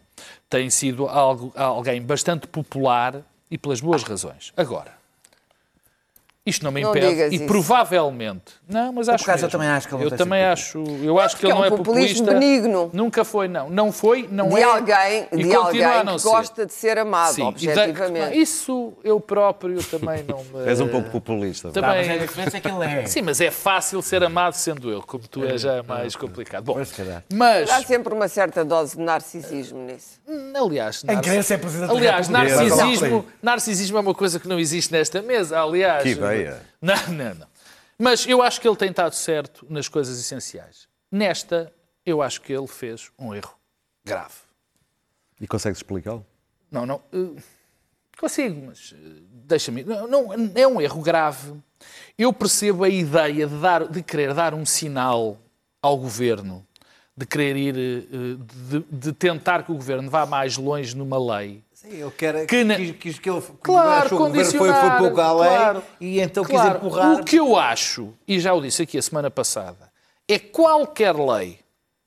[0.50, 4.52] tem sido algo, alguém bastante popular e pelas boas razões.
[4.58, 4.92] Agora,
[6.46, 7.06] isto não me impede.
[7.06, 7.46] Não e isso.
[7.46, 8.52] provavelmente.
[8.68, 9.30] Não, mas acho que.
[9.30, 10.84] eu também acho que ele Eu também acho.
[11.02, 12.38] Eu acho que ele é um não é populismo populista.
[12.38, 12.90] benigno.
[12.92, 13.70] Nunca foi, não.
[13.70, 14.62] Não foi, não de é.
[14.64, 16.28] Alguém, e de alguém que ser.
[16.28, 18.38] gosta de ser amado, Sim, objetivamente.
[18.38, 20.68] isso eu próprio também não me.
[20.68, 21.70] És um pouco populista.
[21.70, 21.90] Também...
[21.90, 23.06] Tá, mas a diferença é que ele é.
[23.06, 26.64] Sim, mas é fácil ser amado sendo eu, como tu és já é mais complicado.
[26.64, 26.76] Bom,
[27.32, 27.70] mas.
[27.70, 30.20] Há sempre uma certa dose de narcisismo nisso.
[30.54, 31.50] Aliás, narcis...
[31.50, 35.60] é presidente Aliás, narcisismo, narcisismo é uma coisa que não existe nesta mesa.
[35.60, 36.02] Aliás.
[36.02, 36.14] Que
[36.80, 37.46] Não, não, não.
[37.98, 40.88] Mas eu acho que ele tem estado certo nas coisas essenciais.
[41.10, 41.72] Nesta,
[42.04, 43.56] eu acho que ele fez um erro
[44.04, 44.34] grave.
[45.40, 46.24] E consegues explicá-lo?
[46.70, 47.02] Não, não.
[47.12, 47.36] Uh,
[48.18, 48.96] consigo, mas uh,
[49.30, 49.84] deixa-me.
[49.84, 51.54] Não, não, é um erro grave.
[52.18, 55.38] Eu percebo a ideia de, dar, de querer dar um sinal
[55.80, 56.66] ao governo,
[57.16, 61.63] de querer ir, uh, de, de tentar que o governo vá mais longe numa lei
[61.84, 62.76] Sim, eu quero que, na...
[62.76, 66.70] quis, que ele claro, que o governo foi, foi pouco além claro, e então claro.
[66.70, 67.12] quis empurrar.
[67.20, 69.92] O que eu acho, e já o disse aqui a semana passada,
[70.26, 71.58] é qualquer lei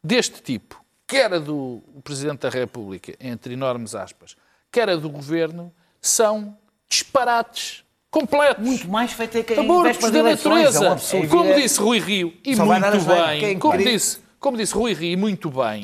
[0.04, 4.36] deste tipo, quer a do Presidente da República, entre enormes aspas,
[4.72, 5.72] quer a do Governo,
[6.02, 6.58] são
[6.90, 8.66] disparates completos.
[8.66, 9.68] Muito mais feito é que em
[10.12, 10.88] da natureza.
[10.88, 14.56] é um como É- disse Rui Rio, e Só muito bem, Quem como disse, como
[14.56, 15.82] disse Rui Rio, e muito bem,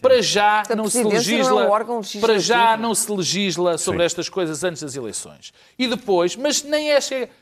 [0.00, 3.78] para já não se presidência não é legisla, um órgão para já não se legisla
[3.78, 4.06] sobre Sim.
[4.06, 5.52] estas coisas antes das eleições.
[5.78, 6.98] E depois, mas nem é,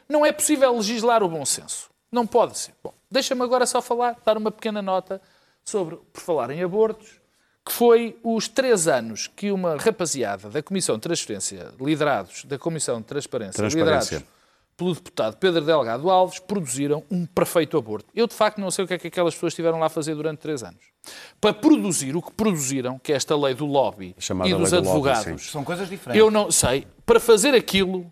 [0.09, 1.91] não é possível legislar o bom senso.
[2.11, 2.73] Não pode ser.
[2.83, 5.21] Bom, deixa-me agora só falar, dar uma pequena nota
[5.65, 7.21] sobre, por falar em abortos,
[7.65, 13.01] que foi os três anos que uma rapaziada da Comissão de Transferência, liderados da Comissão
[13.01, 14.19] de Transparência, Transparência.
[14.19, 14.34] liderados
[14.77, 18.07] pelo deputado Pedro Delgado Alves, produziram um perfeito aborto.
[18.15, 20.15] Eu, de facto, não sei o que é que aquelas pessoas estiveram lá a fazer
[20.15, 20.81] durante três anos.
[21.41, 24.89] Para produzir o que produziram, que é esta lei do lobby Chamada e dos lobby,
[24.89, 25.39] advogados, sim.
[25.39, 26.19] São coisas diferentes.
[26.19, 26.87] eu não sei.
[27.05, 28.11] Para fazer aquilo,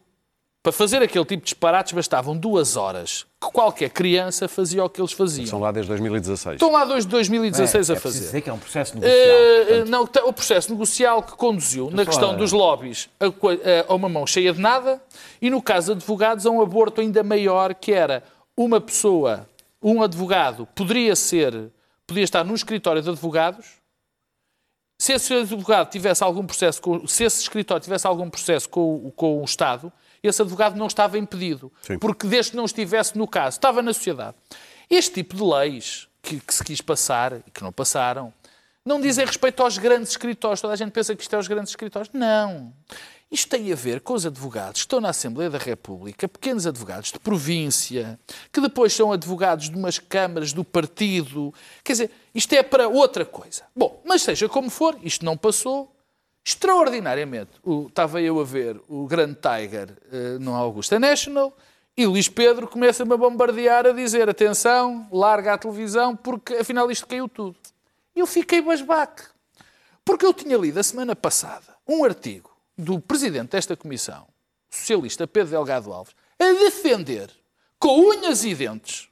[0.63, 3.27] para fazer aquele tipo de disparates, bastavam duas horas.
[3.41, 5.47] Que qualquer criança fazia o que eles faziam.
[5.47, 6.55] São lá desde 2016.
[6.55, 8.21] Estão lá desde 2016 é, a é fazer.
[8.21, 9.19] dizer que é um processo negocial.
[9.19, 13.61] Eh, portanto, não, tá- o processo negocial que conduziu na questão dos lobbies a, coi-
[13.89, 15.03] a uma mão cheia de nada
[15.41, 18.23] e, no caso de advogados, a um aborto ainda maior, que era
[18.57, 19.49] uma pessoa,
[19.83, 21.73] um advogado, poderia ser,
[22.07, 23.67] podia estar num escritório de advogados,
[24.97, 29.41] se esse advogado tivesse algum processo, com, se esse escritório tivesse algum processo com, com
[29.41, 29.93] o Estado,
[30.29, 31.73] esse advogado não estava impedido.
[31.83, 31.99] Sim.
[31.99, 34.37] Porque desde que não estivesse no caso, estava na sociedade.
[34.89, 38.33] Este tipo de leis que, que se quis passar e que não passaram,
[38.85, 40.61] não dizem respeito aos grandes escritórios.
[40.61, 42.13] Toda a gente pensa que isto é os grandes escritórios.
[42.13, 42.73] Não.
[43.31, 47.11] Isto tem a ver com os advogados que estão na Assembleia da República, pequenos advogados
[47.11, 48.21] de província,
[48.53, 51.55] que depois são advogados de umas câmaras do partido.
[51.83, 53.63] Quer dizer, isto é para outra coisa.
[53.75, 55.92] Bom, mas seja como for, isto não passou.
[56.45, 61.57] Extraordinariamente, o- estava eu a ver o grande Tiger eh, no Augusta National
[61.97, 67.07] e Luís Pedro começa-me a bombardear a dizer atenção, larga a televisão, porque afinal isto
[67.07, 67.57] caiu tudo.
[68.15, 69.23] Eu fiquei basbaque.
[70.05, 74.27] Porque eu tinha lido a semana passada um artigo do presidente desta comissão,
[74.73, 77.31] o socialista Pedro Delgado Alves, a defender
[77.79, 79.09] com unhas e dentes,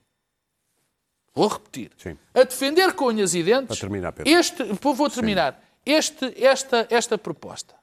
[1.32, 2.18] vou repetir, Sim.
[2.34, 4.32] a defender com unhas e dentes Para terminar, Pedro.
[4.32, 7.74] este, vou terminar, este, esta, esta proposta.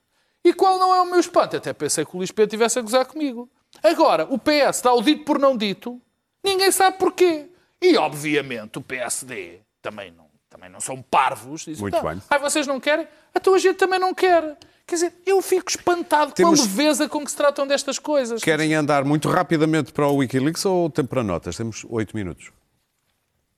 [0.44, 1.58] E qual não é o meu espanto?
[1.58, 3.50] Até pensei que o Luís Pedro estivesse a gozar comigo.
[3.84, 6.02] Agora, o PS dá o dito por não dito,
[6.44, 7.50] ninguém sabe porquê.
[7.82, 11.62] E, obviamente, o PSD também não, também não são parvos.
[11.66, 12.22] Dizem, Muito "Não, bem.
[12.30, 13.08] Ai, vocês não querem?
[13.36, 14.58] A gente também não quer.
[14.88, 18.42] Quer dizer, eu fico espantado Temos- com a leveza com que se tratam destas coisas.
[18.42, 21.58] Querem andar muito rapidamente para o Wikileaks ou tempo para notas?
[21.58, 22.52] Temos oito minutos.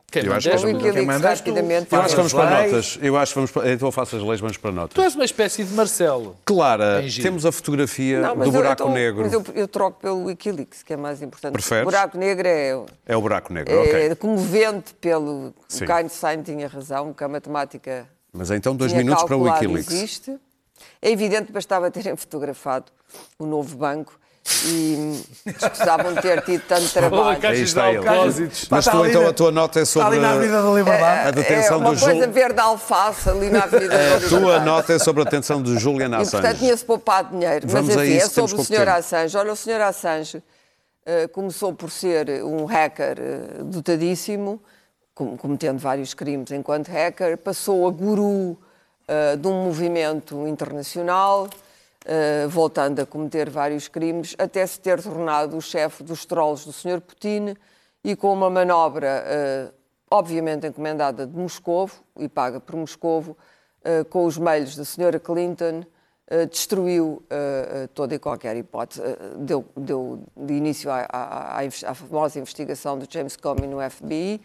[0.09, 1.05] Quem eu acho que tu.
[1.05, 1.49] Mandas tu.
[1.49, 1.93] rapidamente.
[1.93, 2.71] Eu acho que vamos para leis.
[2.71, 2.99] notas.
[3.01, 3.71] Eu acho que vamos para...
[3.71, 5.03] Então eu faço as leis, vamos para Tu notas.
[5.05, 6.35] és uma espécie de Marcelo.
[6.45, 9.21] Clara, temos a fotografia Não, do eu- buraco então- negro.
[9.23, 11.53] Mas eu, eu troco pelo Wikileaks, que é mais importante.
[11.53, 11.83] Preferes?
[11.83, 14.15] O buraco negro é, É o buraco negro, é ok.
[14.15, 15.53] comovente pelo.
[15.67, 15.85] Sim.
[15.85, 19.91] O Einstein tinha razão, que a matemática Mas então dois tinha minutos para o Wikileaks.
[19.91, 20.37] existe.
[21.01, 22.85] É evidente que bastava terem fotografado
[23.37, 24.17] o novo banco
[24.65, 27.39] e escusavam de ter tido tanto trabalho.
[27.47, 28.01] Aí está ele.
[28.69, 31.27] Mas tu então a tua nota é Está ali sobre na Avenida da Liberdade.
[31.27, 34.65] a detenção é uma do coisa verde alface ali na Avenida da A tua Liberdade.
[34.65, 36.59] nota é sobre a detenção de Julian E, portanto, Assange.
[36.59, 37.67] tinha-se poupado dinheiro.
[37.67, 38.89] Vamos Mas, a enfim, isso, é sobre o Sr.
[38.89, 39.37] Assange.
[39.37, 39.81] Olha, o Sr.
[39.81, 40.43] Assange
[41.05, 44.61] eh, começou por ser um hacker eh, dotadíssimo,
[45.13, 48.57] com- cometendo vários crimes enquanto hacker, passou a guru
[49.07, 51.47] eh, de um movimento internacional,
[52.05, 56.71] eh, voltando a cometer vários crimes, até se ter tornado o chefe dos trolls do
[56.73, 57.01] Sr.
[57.01, 57.55] Putin
[58.03, 59.71] e com uma manobra, eh,
[60.09, 63.37] obviamente encomendada de Moscovo e paga por Moscovo,
[63.83, 65.19] eh, com os meios da Sra.
[65.19, 65.83] Clinton,
[66.51, 67.23] destruiu
[67.95, 69.01] toda e qualquer hipótese,
[69.37, 74.39] deu, deu de início à, à- à à famosa investigação do James Comey no FBI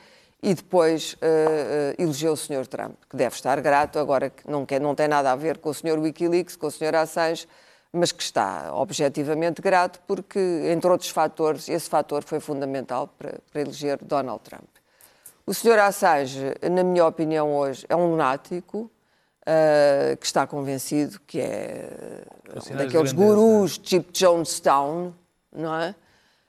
[0.45, 2.67] e depois eh, eh, elegeu o Sr.
[2.67, 5.71] Trump, que deve estar grato, agora que não, quer, não tem nada a ver com
[5.71, 5.99] o Sr.
[5.99, 6.95] Wikileaks, com o Sr.
[6.97, 7.49] Assange,
[7.91, 13.63] mas que está objetivamente grato porque, entre outros fatores, esse fator foi fundamental para, para
[13.63, 14.69] eleger Donald Trump.
[15.47, 15.79] O Sr.
[15.79, 18.91] Assange, na minha opinião, hoje é um lunático
[19.47, 23.15] ah, que está convencido que é um daqueles grandeza.
[23.15, 25.15] gurus tipo Jonestown,
[25.51, 25.95] não é?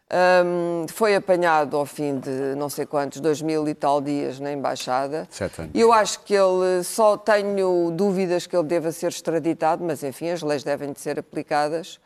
[0.10, 4.51] Ahm, foi apanhado ao fim de não sei quantos, dois mil e tal dias na
[4.51, 5.28] embaixada.
[5.32, 5.72] Sete anos.
[5.74, 10.30] E eu acho que ele, só tenho dúvidas que ele deva ser extraditado, mas enfim,
[10.30, 11.99] as leis devem de ser aplicadas.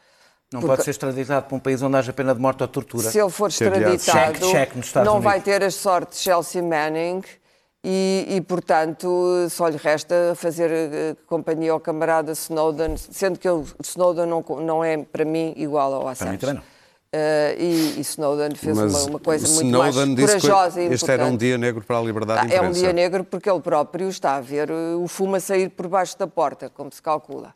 [0.51, 3.11] Não Porque- pode ser extraditado para um país onde haja pena de morte ou tortura.
[3.11, 4.39] Se ele for extraditado,
[4.75, 5.23] nos Estados não Unidos.
[5.23, 7.21] vai ter as sortes de Chelsea Manning
[7.83, 13.63] e, e, portanto, só lhe resta fazer eh, companhia ao camarada Snowden, sendo que ele,
[13.83, 16.31] Snowden não, não é, para mim, igual ao Assange.
[16.31, 16.63] mim também não.
[17.11, 21.09] Eh, e, e Snowden fez uma, uma coisa muito mais disse corajosa e que este
[21.09, 21.39] era um importante.
[21.39, 22.79] dia negro para a liberdade de Ah, É um imprensa.
[22.81, 26.17] dia negro porque ele próprio está a ver eh, o fumo a sair por baixo
[26.19, 27.55] da porta, como se calcula.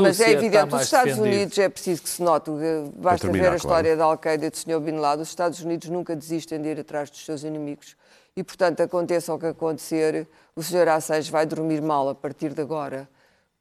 [0.00, 1.34] Mas é evidente, os Estados defendido.
[1.34, 2.48] Unidos é preciso que se note,
[2.94, 3.98] basta terminar, ver a história claro.
[3.98, 4.78] da Al-Qaeda e do Sr.
[4.80, 7.96] Bin Laden, os Estados Unidos nunca desistem de ir atrás dos seus inimigos.
[8.36, 10.86] E, portanto, aconteça o que acontecer, o Sr.
[10.88, 13.08] Assange vai dormir mal a partir de agora,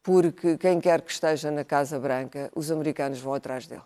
[0.03, 3.81] porque quem quer que esteja na Casa Branca, os americanos vão atrás dele.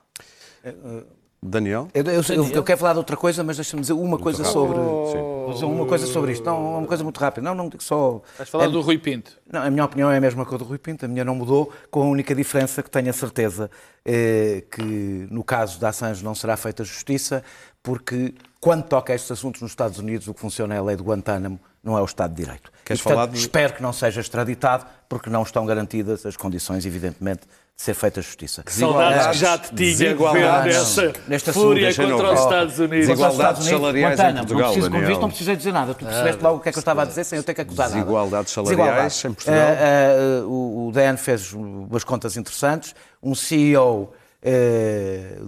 [1.42, 1.88] Daniel?
[1.94, 4.54] Eu, eu- eu- eu quero falar de outra coisa, mas deixa-me dizer uma coisa rápido.
[4.54, 5.66] sobre.
[5.66, 6.44] Uma coisa sobre isto.
[6.44, 7.44] Não, uma coisa muito rápida.
[7.48, 8.22] Não, não digo só.
[8.38, 9.32] Vais falar É- do Rui Pinto.
[9.52, 11.36] Não, a minha opinião é a mesma que a do Rui Pinto, a minha não
[11.36, 13.70] mudou, com a única diferença que tenho a certeza
[14.04, 17.44] eh, que no caso da Assange não será feita justiça,
[17.86, 20.96] porque quando toca a estes assuntos nos Estados Unidos o que funciona é a lei
[20.96, 22.72] do Guantánamo, não é o Estado de Direito.
[22.84, 26.36] Queres E, portanto, falar de- Espero que não seja extraditado, porque não estão garantidas as
[26.36, 28.64] condições, evidentemente, de ser feita justiça.
[28.66, 33.08] Saudades que já te tinha dessa assunto, fúria contra os Estados Unidos.
[33.08, 34.48] Desigualdades salariais em Guantánamo.
[34.48, 35.08] Portugal, Não preciso, Daniel.
[35.08, 35.94] viste, não precisei dizer nada.
[35.94, 37.62] Tu percebeste logo o que é que eu estava a dizer sem eu ter que
[37.62, 38.00] acusar nada.
[38.02, 39.60] Desigualdades salariais em Portugal.
[39.60, 42.96] Ah, ah, o, o DN fez umas contas interessantes.
[43.22, 44.12] Um CEO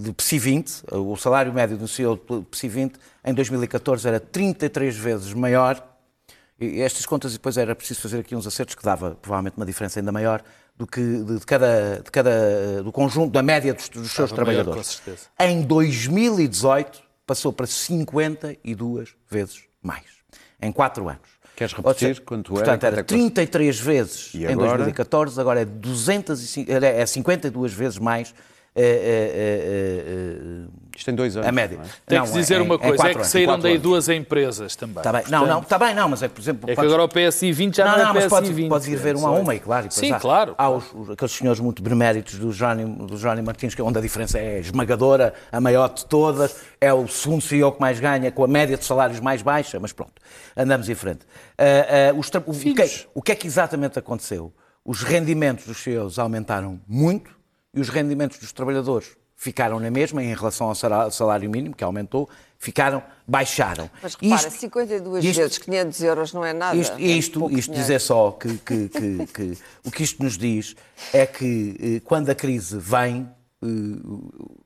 [0.02, 2.96] de PSI 20, o salário médio do CEO de PSI 20
[3.26, 5.82] em 2014 era 33 vezes maior.
[6.60, 9.66] E estas contas, e depois era preciso fazer aqui uns acertos que dava provavelmente uma
[9.66, 10.42] diferença ainda maior
[10.76, 14.46] do que de, de cada, de cada do conjunto da média dos, dos seus Estava
[14.46, 15.00] maior, trabalhadores.
[15.00, 15.28] com certeza.
[15.40, 20.06] Em 2018 passou para 52 vezes mais
[20.62, 21.38] em 4 anos.
[21.56, 22.64] Queres repetir seja, quanto era?
[22.64, 23.32] Portanto, era é que fosse?
[23.32, 24.70] 33 vezes E em agora?
[24.78, 28.34] 2014, agora é, 205, é 52 vezes mais
[28.78, 31.48] eh, Isto em dois anos.
[31.48, 31.80] a média.
[31.84, 31.88] é?
[32.06, 33.84] Tem que dizer uma coisa, é que anos, saíram daí anos.
[33.84, 35.04] duas empresas também.
[35.04, 35.24] Tá bem.
[35.30, 36.70] Não, não, está bem, não, mas é, por exemplo...
[36.70, 38.70] É que podes- agora o PSI 20 já não, não, não, é PSI podes, 20.
[38.70, 39.88] podes ir ver uma a uma, e claro.
[39.88, 40.56] e Sim, há, claro.
[40.58, 44.02] Há os, os- aqueles senhores muito beneméritos do Jónimo, do Jónimo Martins, que onde a
[44.02, 48.44] diferença é esmagadora, a maior de todas, é o segundo CEO que mais ganha, com
[48.44, 50.14] a média de salários mais baixa, mas pronto,
[50.56, 51.20] andamos em frente.
[51.58, 54.52] Ah, ah, os tra- o, o que, é- o que é que exatamente aconteceu?
[54.84, 57.37] Os rendimentos dos CEOs aumentaram muito
[57.78, 62.28] e os rendimentos dos trabalhadores ficaram na mesma em relação ao salário mínimo, que aumentou,
[62.58, 63.88] ficaram, baixaram.
[64.02, 66.76] Mas repara, Isto- 52 isto- vezes 500 euros não é nada.
[66.76, 70.38] isto, é isto, pouco isto dizer só que, que- que- que o que isto nos
[70.40, 70.76] diz
[71.14, 73.30] é que eh, quando a crise vem,
[73.62, 73.68] eh,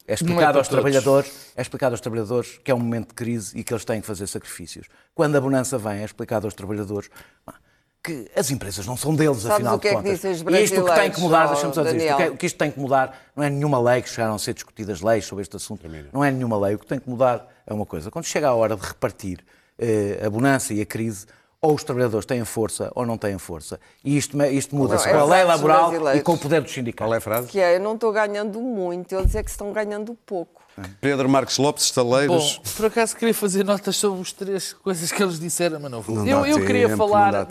[0.07, 0.69] é explicado para aos todos.
[0.69, 3.99] trabalhadores, é explicado aos trabalhadores que é um momento de crise e que eles têm
[3.99, 4.87] que fazer sacrifícios.
[5.13, 7.09] Quando a bonança vem, é explicado aos trabalhadores
[7.45, 7.55] pá,
[8.03, 10.15] que as empresas não são deles, Sabes afinal o que de é que contas.
[10.21, 12.17] dizem os e isto o que tem que mudar, ó, deixa-me só dizer isto, o
[12.17, 14.39] que, é- o que isto tem que mudar não é nenhuma lei, que chegaram a
[14.39, 16.75] ser discutidas leis sobre este assunto, não é nenhuma lei.
[16.75, 18.09] O que tem que mudar é uma coisa.
[18.09, 19.39] Quando chega a hora de repartir
[19.77, 21.25] eh, a bonança e a crise,
[21.61, 23.79] ou os trabalhadores têm força ou não têm força.
[24.03, 27.07] E isto, isto muda-se é com a lei laboral e com o poder dos sindicatos.
[27.07, 27.47] Qual é a frase?
[27.49, 30.61] Que é, eu não estou ganhando muito, eles é que estão ganhando pouco.
[30.99, 32.57] Pedro Marcos Lopes, Bom, estaleiros.
[32.75, 36.15] por acaso queria fazer notas sobre as três coisas que eles disseram, mas não vou.
[36.15, 37.47] Não eu eu tempo, queria falar.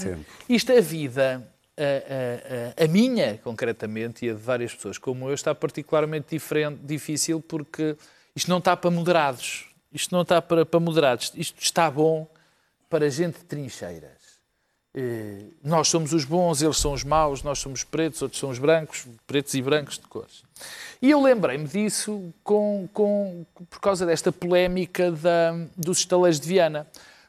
[0.48, 1.46] Isto, a vida,
[1.78, 6.26] a, a- a- a minha, concretamente, e a de várias pessoas como eu, está particularmente
[6.30, 7.94] diferente, difícil porque
[8.34, 9.66] isto não está para moderados.
[9.92, 11.30] Isto não está para, para moderados.
[11.36, 12.26] Isto está bom
[12.90, 14.10] para gente de trincheiras.
[14.92, 18.58] Eh, nós somos os bons, eles são os maus, nós somos pretos, outros são os
[18.58, 20.42] brancos, pretos e brancos de cores.
[21.00, 26.88] E eu lembrei-me disso com, com- por causa desta polémica da- dos estaleiros de Viana.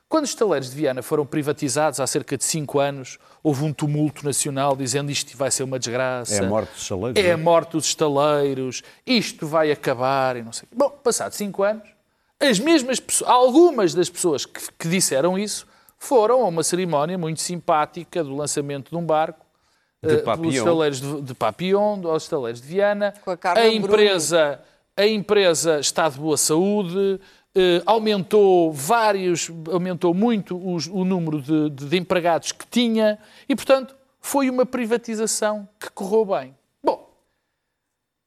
[0.09, 4.25] Quando os estaleiros de Viana foram privatizados há cerca de cinco anos, houve um tumulto
[4.25, 6.33] nacional dizendo isto vai ser uma desgraça.
[6.35, 7.35] É a morte dos estaleiros, É a é?
[7.37, 10.67] morte dos estaleiros, isto vai acabar e não sei.
[10.75, 11.87] Bom, passados cinco anos,
[12.41, 15.67] as mesmas pessoas, algumas das pessoas que, que disseram isso
[15.97, 19.45] foram a uma cerimónia muito simpática do lançamento de um barco
[20.03, 20.41] De eh, Papillon.
[20.41, 23.13] pelos estaleiros de, de Papillon, aos estaleiros de Viana.
[23.23, 24.59] Com a Carla a empresa,
[24.97, 27.19] a empresa está de boa saúde,
[27.55, 33.55] eh, aumentou vários, aumentou muito os- o número de, de- de empregados que tinha e,
[33.55, 36.55] portanto, foi uma privatização que correu bem.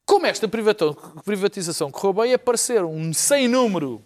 [0.06, 4.04] Como esta privatização correu bem, apareceram um sem número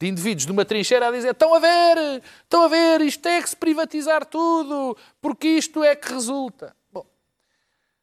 [0.00, 3.42] de indivíduos de uma trincheira a dizer estão a ver, estão a ver, isto é
[3.42, 6.74] que se privatizar tudo, porque isto é que resulta.
[6.92, 7.04] Bom,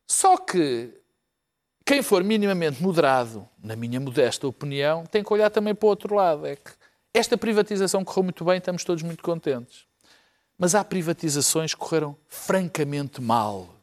[0.06, 0.94] só que
[1.86, 6.16] quem for minimamente moderado, na minha modesta opinião, tem que olhar também para o outro
[6.16, 6.46] lado.
[6.46, 6.72] É que
[7.14, 9.86] esta privatização correu muito bem, estamos todos muito contentes.
[10.58, 13.75] Mas há privatizações que correram francamente mal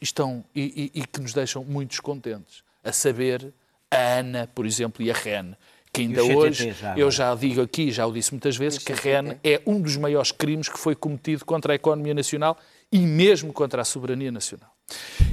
[0.00, 2.62] estão, e, e- e que nos deixam muito descontentes.
[2.84, 3.52] A saber,
[3.90, 5.54] a ANA, por exemplo, e a REN.
[5.92, 7.10] Que ainda hoje, já eu agora.
[7.10, 8.96] já digo aqui, já o disse muitas vezes, que a?
[8.96, 12.58] REN é um dos maiores crimes que foi cometido contra a economia nacional
[12.92, 14.70] e mesmo contra a soberania nacional.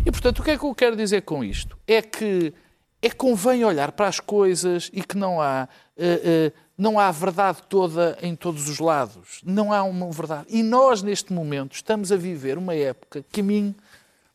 [0.05, 1.78] E, portanto, o que é que eu quero dizer com isto?
[1.86, 2.53] É que
[3.01, 7.57] é convém olhar para as coisas e que não há, eh, eh, não há verdade
[7.68, 9.41] toda em todos os lados.
[9.43, 10.45] Não há uma verdade.
[10.49, 13.76] E nós, neste momento, estamos a viver uma época que a mim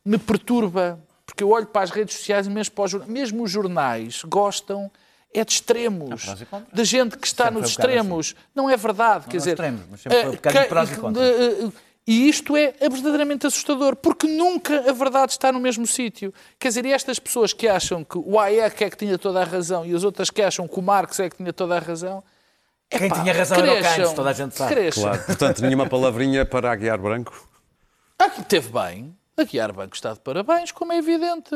[0.09, 3.43] me perturba Porque eu olho para as redes sociais e mesmo, para os, jornais, mesmo
[3.43, 4.91] os jornais gostam
[5.31, 6.23] é de extremos,
[6.71, 8.35] e da gente que está Sempre nos bocado extremos.
[8.55, 9.51] Não é verdade, quer nos dizer...
[9.51, 11.27] extremos, mas sempre foi um eh, bocadinho que- prós e contras.
[11.27, 11.71] de- eh,
[12.07, 16.33] e isto é verdadeiramente assustador, porque nunca a verdade está no mesmo sítio.
[16.57, 19.43] Quer dizer, e estas pessoas que acham que o Hayek é que tinha toda a
[19.43, 22.23] razão e as outras que acham que o Marx é que tinha toda a razão.
[22.89, 24.73] Quem epá, tinha razão era o cresçam, Keynes, toda a gente sabe.
[24.73, 25.03] cresçam.
[25.03, 25.23] Claro.
[25.23, 27.47] Portanto, nenhuma palavrinha para Aguiar Branco.
[28.17, 29.15] Ah, que teve bem.
[29.39, 31.49] A Guiar Banco está de parabéns, como é evidente.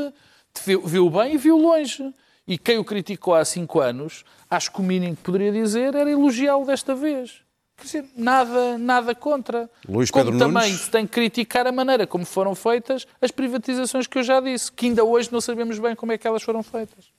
[0.66, 2.14] Viu, viu bem e viu longe.
[2.48, 6.10] E quem o criticou há cinco anos, acho que o mínimo que poderia dizer era
[6.12, 7.42] elogiá-lo desta vez.
[7.78, 9.70] Quer dizer, nada, nada contra.
[9.88, 10.82] Luís como Pedro também Nunes.
[10.82, 14.72] se tem que criticar a maneira como foram feitas as privatizações que eu já disse,
[14.72, 17.12] que ainda hoje não sabemos bem como é que elas foram feitas.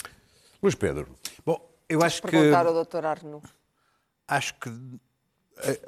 [0.63, 1.09] Luís Pedro.
[1.45, 1.59] Bom,
[1.89, 3.05] eu acho que, Perguntar ao Dr.
[3.05, 3.43] Arno.
[4.29, 4.69] acho que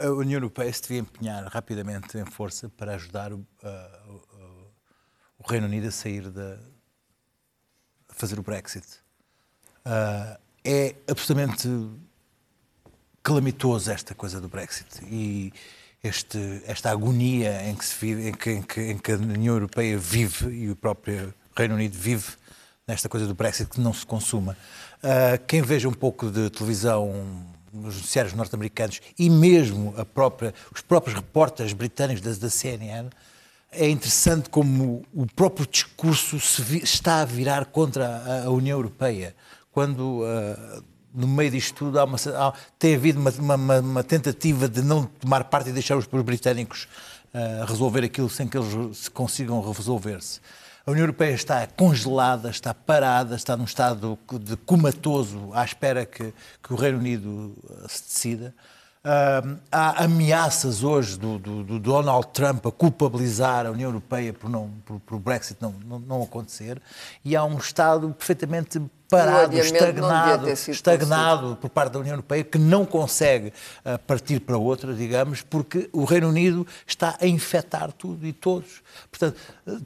[0.00, 4.00] a, a União Europeia se devia empenhar rapidamente em força para ajudar o, a-
[5.46, 6.58] o- Reino Unido a sair da.
[8.08, 8.86] a fazer o Brexit.
[9.84, 11.68] Ah, é absolutamente
[13.22, 15.52] calamitoso esta coisa do Brexit e
[16.02, 19.54] este, esta agonia em que, se vive, em, que, em que- em que a União
[19.54, 22.26] Europeia vive e o próprio Reino Unido vive
[22.86, 24.56] nesta coisa do Brexit que não se consuma.
[25.02, 27.12] Ah, quem veja um pouco de televisão
[27.72, 33.10] nos noticiários norte-americanos e mesmo própria, os próprios repórteres britânicos da, da CNN
[33.72, 36.36] é interessante como o próprio discurso
[36.82, 39.34] está a virar contra a, União Europeia.
[39.72, 40.82] Quando, ah,
[41.14, 45.04] no meio disto tudo, há uma, há- tem havido uma, uma- uma- tentativa de não
[45.04, 46.88] tomar parte e deixar os, os britânicos
[47.34, 50.40] ah, resolver aquilo sem que eles consigam resolver-se.
[50.86, 56.32] A União Europeia está congelada, está parada, está num estado de comatoso à espera que,
[56.62, 58.54] que o Reino Unido ah, se decida.
[59.08, 59.40] Ah,
[59.70, 64.68] há ameaças hoje do, do- do Donald Trump a culpabilizar a União Europeia por, não,
[64.84, 66.82] por, por o Brexit não, não, não acontecer
[67.24, 72.84] e há um Estado perfeitamente parado, estagnado, estagnado por parte da União Europeia que não
[72.84, 73.52] consegue
[73.84, 78.82] ah, partir para outra, digamos, porque o Reino Unido está a infectar tudo e todos.
[79.08, 79.38] Portanto,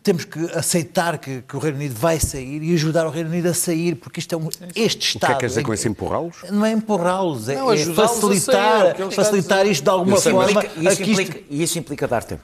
[0.03, 3.47] temos que aceitar que, que o Reino Unido vai sair e ajudar o Reino Unido
[3.49, 5.33] a sair, porque isto é um, este O que é Estado.
[5.35, 5.89] que quer dizer com isso?
[5.89, 6.37] Empurrá-los?
[6.51, 10.51] não é empurrá-los, é, Não, é facilitar, sair, é facilitar isto de alguma sei, forma.
[10.51, 12.43] Implica- isso, isto- implica, e isso implica dar tempo.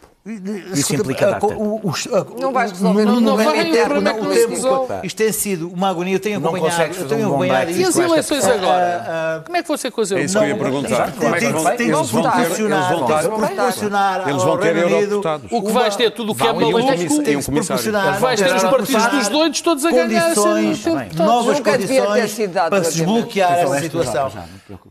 [0.75, 1.81] Isso implica dar tempo.
[2.41, 4.21] Não vais resolver Não vai, no o tempo, problema é não, que
[4.57, 5.07] o não tempo-.
[5.07, 6.77] Isto tem sido uma agonia, eu tenho Não acompanhado.
[6.79, 8.03] consegues eu tenho um acompanhado E as isto.
[8.03, 9.43] eleições agora?
[9.47, 10.73] Como é que vão ser com as É isso que eu ia eleições?
[10.73, 11.13] perguntar.
[11.13, 15.41] Como é que vão, Tem- eles vão tem- ter, proporcionar- eles vão ter, eles vão.
[15.53, 16.59] O que vais ter tudo o que é Vão,
[17.33, 17.43] e um comissário.
[17.43, 17.83] tem que um se comissário.
[17.93, 20.35] proporcionar Vais ter os partidos dos doidos todos a ganhar
[21.15, 22.35] novas condições
[22.71, 24.33] para se desbloquear essa esta situação.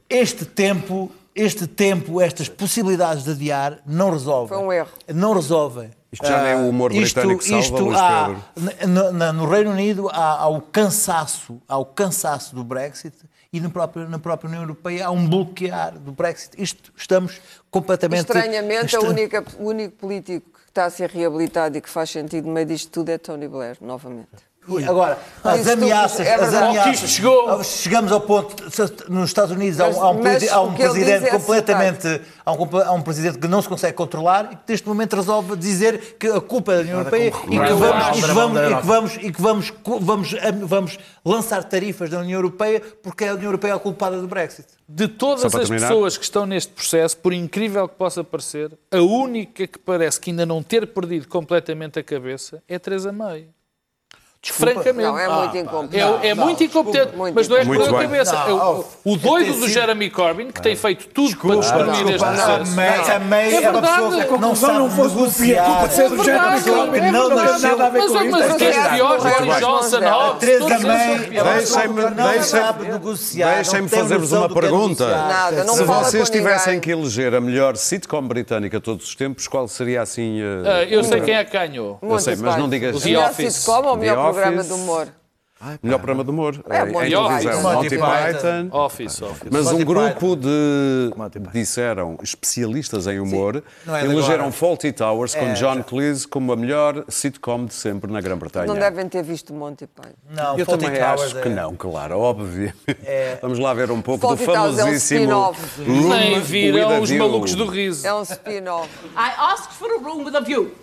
[0.10, 4.58] Este tempo, este tempo, estas possibilidades de adiar não resolvem.
[4.58, 4.90] Foi um erro.
[5.14, 5.90] Não resolvem.
[6.12, 9.50] Isto já não é o humor Ah, isto- britânico que salva, isto há- no, no
[9.50, 13.14] Reino Unido há, há o cansaço, há o cansaço do Brexit
[13.52, 16.52] e no próprio, na própria União Europeia há um bloquear do Brexit.
[16.58, 21.82] Isto estamos completamente Estranhamente, a estra- única, o único político está a ser reabilitado e
[21.82, 24.28] que faz sentido no meio disto tudo é Tony Blair, novamente.
[24.68, 26.94] E Agora, as Isto- ameaças, é as ameaças.
[26.96, 27.64] Isto chegou.
[27.64, 28.56] Chegamos ao ponto.
[29.10, 32.22] Nos Estados Unidos há um, há um, Mas- há um mas presidente é completamente.
[32.46, 35.56] Há um, há um presidente que não se consegue controlar e que neste momento resolve
[35.56, 38.76] dizer que a culpa é da União Europeia e que vamos, e que vamos, e
[38.76, 43.30] que vamos, e que vamos, co- vamos, vamos lançar tarifas da União Europeia porque é
[43.30, 44.68] a União Europeia a culpada do Brexit.
[44.88, 45.88] De todas as terminar.
[45.88, 50.30] pessoas que estão neste processo, por incrível que possa parecer, a única que parece que
[50.30, 53.48] ainda não ter perdido completamente a cabeça é Teresa May.
[54.54, 55.02] Francamente.
[55.08, 56.26] Não, é muito incompetente.
[56.26, 58.02] É, é muito incompetente, Muito mas não é por a bem.
[58.10, 58.34] cabeça.
[58.34, 61.56] Não, É o, oh, o doido do sido- Jeremy Corbyn, que tem feito tudo para
[61.58, 62.72] destruir este a processo.
[62.76, 64.04] May, a May É é, uma verdade.
[64.04, 65.66] pessoa a que não sabe não fosse negociar.
[65.66, 68.18] culpa de ser do É Jeremy Corbyn, é não nasceu- nada a ver Mas com
[68.18, 68.32] é isso.
[68.32, 69.60] mas Tem que ser pior, Boris.
[69.60, 73.64] Johnson, A Hobbes, Teresa May é Deixem-me- não sabe negociar.
[73.66, 75.06] não fazer-vos uma é pergunta.
[75.66, 79.68] não Se vocês tivessem que eleger a melhor sitcom britânica de todos os tempos, qual
[79.68, 80.40] seria assim.
[80.42, 81.98] eh, Ah, Eu sei quem é que ganhou.
[82.02, 83.02] Eu sei, mas não digas.
[83.02, 83.66] The melhor Office.
[84.36, 85.08] Programa de humor?
[85.82, 86.64] Melhor programa de humor.
[86.70, 87.28] É, Monty em televisão.
[87.30, 87.62] Python.
[87.62, 88.70] Monty Monty Python.
[88.78, 89.50] Office, Office.
[89.50, 91.12] Mas Monty um grupo de,
[91.54, 94.52] disseram, especialistas em humor, não é elegeram.
[94.52, 95.84] Fawlty Towers com É, John já.
[95.84, 98.68] Cleese como a melhor sitcom de sempre na Grã-Bretanha.
[98.68, 100.14] Não devem ter visto Monty Python.
[100.30, 102.74] Não, Eu também Towers acho é- que não, claro, óbvio.
[103.04, 103.40] É.
[103.42, 105.82] Vamos lá ver um pouco Fawlty do Towers é um famosíssimo spin-off.
[105.82, 108.06] Room Nem viram os malucos do riso.
[108.06, 108.90] É um spin-off.
[109.16, 110.76] I asked for a room with a view.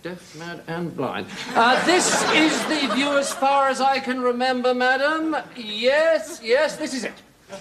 [0.00, 1.26] Deaf, mad, and blind.
[1.54, 5.36] Uh, this is the view as far as I can remember, madam.
[5.56, 7.14] Yes, yes, this is it.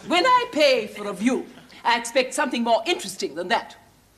[0.08, 1.48] When I pay for a view,
[1.84, 3.76] I expect something more interesting than that.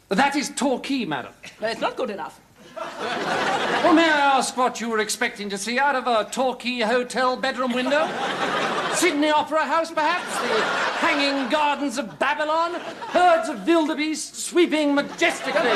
[0.10, 1.32] That is Torquay, madam.
[1.62, 2.42] But it's not good enough.
[2.76, 7.38] Well, may I ask what you were expecting to see out of a Torquay hotel
[7.38, 8.10] bedroom window?
[8.96, 10.34] Sydney Opera House, perhaps?
[10.40, 10.62] The
[11.00, 12.74] hanging gardens of Babylon?
[13.12, 15.72] Herds of wildebeest sweeping majestically?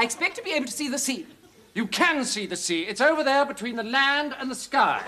[0.00, 1.26] I expect to be able to see the sea.
[1.74, 2.82] You can see the sea.
[2.82, 5.00] It's over there between the land and the sky.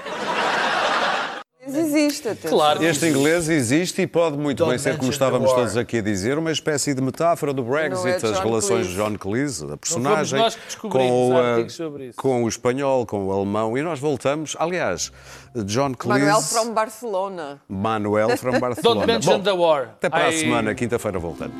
[1.64, 2.34] Existe.
[2.48, 2.82] Claro.
[2.82, 6.38] Este inglês existe e pode muito Don't bem ser, como estávamos todos aqui a dizer,
[6.38, 8.96] uma espécie de metáfora do Brexit, é as relações de.
[8.96, 13.26] John Cleese, a personagem, nós que descobrimos com, o, artigos eh, com o espanhol, com
[13.26, 14.56] o alemão, e nós voltamos.
[14.58, 15.12] Aliás,
[15.66, 16.24] John Cleese.
[16.24, 17.60] Manuel from Barcelona.
[17.68, 19.00] Manuel from Barcelona.
[19.00, 19.82] Don't mention Bom, the war.
[19.82, 21.54] Até para a I- semana, quinta-feira voltamos.